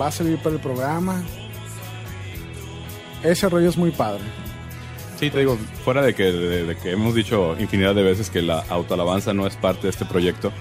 va 0.00 0.08
a 0.08 0.12
servir 0.12 0.38
para 0.38 0.56
el 0.56 0.60
programa. 0.60 1.22
Ese 3.22 3.48
rollo 3.48 3.68
es 3.68 3.76
muy 3.76 3.90
padre. 3.90 4.22
Sí, 5.18 5.30
te 5.30 5.38
digo, 5.38 5.56
fuera 5.84 6.02
de 6.02 6.14
que, 6.14 6.24
de, 6.24 6.64
de 6.66 6.76
que 6.76 6.92
hemos 6.92 7.14
dicho 7.14 7.56
infinidad 7.58 7.94
de 7.94 8.02
veces 8.02 8.28
que 8.28 8.42
la 8.42 8.60
autoalabanza 8.68 9.32
no 9.32 9.46
es 9.46 9.56
parte 9.56 9.84
de 9.84 9.90
este 9.90 10.04
proyecto, 10.04 10.52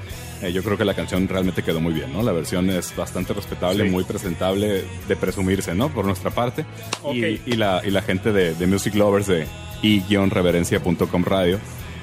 eh, 0.48 0.54
yo 0.54 0.64
creo 0.64 0.78
que 0.78 0.86
la 0.86 0.94
canción 0.94 1.28
realmente 1.28 1.64
quedó 1.64 1.80
muy 1.82 1.94
bien, 1.94 2.12
¿no? 2.14 2.22
La 2.24 2.32
versión 2.32 2.70
es 2.70 2.96
bastante 2.96 3.34
respetable, 3.34 3.84
Sí. 3.86 3.90
muy 3.90 4.04
presentable, 4.04 4.84
de 5.08 5.16
presumirse, 5.16 5.74
¿no? 5.76 5.90
Por 5.90 6.06
nuestra 6.06 6.32
parte. 6.32 6.66
Ok. 7.04 7.16
Y, 7.16 7.42
y 7.46 7.56
la, 7.56 7.82
y 7.86 7.92
la 7.92 8.02
gente 8.02 8.32
de, 8.32 8.54
de 8.56 8.68
Music 8.68 8.96
Lovers 8.96 9.28
de 9.28 9.46
i-reverencia.com 9.82 11.24
radio 11.24 11.60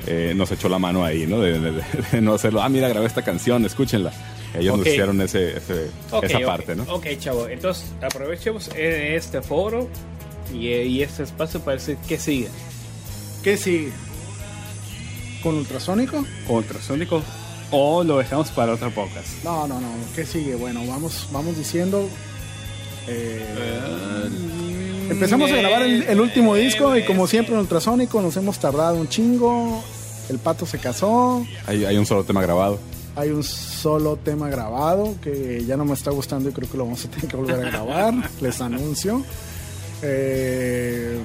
eh, 0.06 0.32
nos 0.34 0.50
echó 0.52 0.68
la 0.68 0.78
mano 0.78 1.04
ahí, 1.04 1.26
¿no? 1.26 1.40
De, 1.40 1.58
de- 1.60 1.82
de 2.12 2.20
no 2.20 2.34
hacerlo, 2.34 2.62
ah, 2.62 2.68
mira, 2.68 2.88
grabé 2.88 3.06
esta 3.06 3.22
canción, 3.22 3.64
escúchenla. 3.64 4.12
Ellos 4.58 4.72
Ok. 4.74 4.78
nos 4.80 4.86
hicieron 4.88 5.20
ese, 5.22 5.56
ese- 5.56 5.90
esa 6.22 6.40
parte, 6.40 6.74
¿no? 6.76 6.82
Ok, 6.84 7.06
chavo. 7.18 7.48
Entonces, 7.48 7.90
aprovechemos 8.02 8.68
eh, 8.74 9.14
este 9.16 9.40
foro 9.42 9.88
y, 10.52 10.68
eh, 10.68 10.84
y 10.84 11.02
este 11.02 11.22
espacio 11.22 11.60
para 11.60 11.76
decir 11.76 11.96
qué 12.08 12.18
sigue. 12.18 12.48
¿Qué 13.42 13.56
sigue? 13.56 13.92
¿Con 15.42 15.56
ultrasónico? 15.56 16.24
Ultrasónico 16.48 17.22
o 17.72 18.04
lo 18.04 18.18
dejamos 18.18 18.50
para 18.50 18.72
otra 18.74 18.90
podcast. 18.90 19.42
No, 19.44 19.66
no, 19.66 19.80
no. 19.80 19.88
¿Qué 20.14 20.24
sigue? 20.24 20.54
Bueno, 20.54 20.86
vamos, 20.86 21.26
vamos 21.32 21.56
diciendo. 21.58 22.08
eh, 23.08 24.28
empezamos 25.10 25.50
a 25.50 25.56
grabar 25.56 25.82
el, 25.82 26.02
el 26.04 26.20
último 26.20 26.54
disco 26.54 26.96
y 26.96 27.04
como 27.04 27.26
siempre 27.26 27.54
en 27.54 27.60
ultrasónico 27.60 28.20
nos 28.22 28.36
hemos 28.36 28.58
tardado 28.58 28.96
un 28.96 29.08
chingo. 29.08 29.82
El 30.28 30.38
pato 30.38 30.64
se 30.66 30.78
casó. 30.78 31.44
Hay, 31.66 31.84
hay 31.84 31.96
un 31.96 32.06
solo 32.06 32.24
tema 32.24 32.40
grabado. 32.42 32.78
Hay 33.16 33.28
un 33.30 33.42
solo 33.42 34.16
tema 34.16 34.48
grabado 34.48 35.16
que 35.22 35.64
ya 35.66 35.76
no 35.76 35.84
me 35.84 35.92
está 35.94 36.10
gustando 36.10 36.48
y 36.48 36.52
creo 36.52 36.70
que 36.70 36.78
lo 36.78 36.84
vamos 36.84 37.04
a 37.04 37.08
tener 37.10 37.26
que 37.28 37.36
volver 37.36 37.56
a 37.66 37.70
grabar. 37.70 38.14
Les 38.40 38.60
anuncio. 38.60 39.22
Eh, 40.00 41.18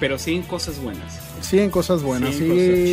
Pero 0.00 0.18
sin 0.18 0.42
cosas 0.42 0.78
buenas. 0.80 1.18
sí, 1.40 1.58
en 1.60 1.70
cosas 1.70 2.02
buenas. 2.02 2.34
Sí, 2.34 2.40
Sí, 2.40 2.48
cosas 2.48 2.84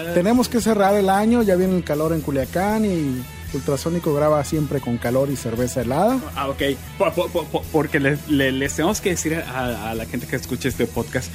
chilas. 0.00 0.14
tenemos 0.14 0.48
que 0.48 0.60
cerrar 0.60 0.94
el 0.94 1.08
año. 1.10 1.42
Ya 1.42 1.56
viene 1.56 1.76
el 1.76 1.84
calor 1.84 2.12
en 2.12 2.20
Culiacán 2.20 2.84
y 2.84 3.22
Ultrasónico 3.54 4.12
graba 4.14 4.42
siempre 4.44 4.80
con 4.80 4.98
calor 4.98 5.30
y 5.30 5.36
cerveza 5.36 5.82
helada. 5.82 6.18
Ah, 6.34 6.48
ok. 6.48 6.62
Po- 6.98 7.12
po- 7.12 7.28
po- 7.28 7.44
po- 7.44 7.62
porque 7.72 8.00
le- 8.00 8.18
le- 8.28 8.52
les 8.52 8.74
tenemos 8.74 9.00
que 9.00 9.10
decir 9.10 9.34
a, 9.36 9.90
a 9.90 9.94
la 9.94 10.06
gente 10.06 10.26
que 10.26 10.36
escucha 10.36 10.68
este 10.68 10.86
podcast 10.86 11.30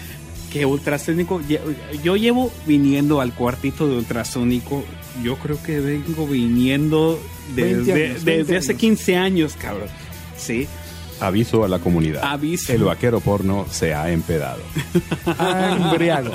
que 0.52 0.66
Ultrasónico, 0.68 1.42
yo 2.04 2.16
llevo 2.16 2.52
viniendo 2.68 3.22
al 3.22 3.34
cuartito 3.34 3.88
de 3.88 3.98
Ultrasónico, 3.98 4.84
yo 5.24 5.36
creo 5.38 5.58
que 5.64 5.80
vengo 5.80 6.28
viniendo 6.28 7.20
20 7.56 7.78
desde, 7.92 7.92
años, 8.06 8.24
20 8.24 8.32
desde 8.44 8.58
hace 8.58 8.72
años. 8.74 8.80
15 8.82 9.16
años, 9.18 9.54
cabrón. 9.60 9.88
Sí. 10.38 10.68
Aviso 11.20 11.64
a 11.64 11.68
la 11.68 11.80
comunidad. 11.80 12.22
Aviso. 12.24 12.72
El 12.74 12.84
vaquero 12.84 13.20
porno 13.20 13.66
se 13.72 13.94
ha 13.94 14.12
empedado. 14.12 14.62
Embriago. 15.78 16.32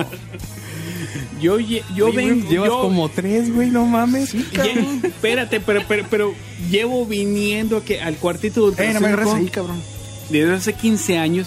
Yo, 1.41 1.59
yo 1.95 2.13
vengo. 2.13 2.51
yo- 2.51 2.65
tres, 3.09 3.55
güey, 3.55 3.71
no 3.71 3.87
mames. 3.87 4.35
lle- 4.35 5.05
espérate, 5.05 5.61
pero, 5.61 5.83
pero, 5.87 6.05
pero 6.11 6.35
llevo 6.71 7.07
viniendo 7.07 7.85
que 7.85 8.01
al 8.01 8.17
cuartito 8.17 8.71
de 8.71 8.91
Eh, 8.91 8.93
no 8.95 9.01
me 9.01 9.09
ahí, 9.37 9.47
cabrón. 9.49 9.81
desde 10.31 10.53
hace 10.55 10.73
15 10.73 11.17
años, 11.19 11.47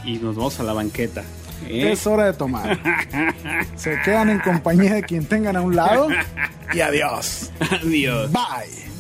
Y 0.05 0.19
nos 0.19 0.37
vamos 0.37 0.61
a 0.61 0.63
la 0.63 0.73
banqueta. 0.73 1.23
¿eh? 1.67 1.93
Es 1.93 2.07
hora 2.07 2.27
de 2.27 2.33
tomar. 2.35 2.79
Se 3.77 4.01
quedan 4.03 4.31
en 4.31 4.41
compañía 4.41 4.95
de 4.95 5.03
quien 5.03 5.25
tengan 5.25 5.57
a 5.57 5.63
un 5.63 5.77
lado. 5.77 6.09
Y 6.73 6.81
adiós. 6.81 7.51
Adiós. 7.61 8.31
Bye. 8.33 8.94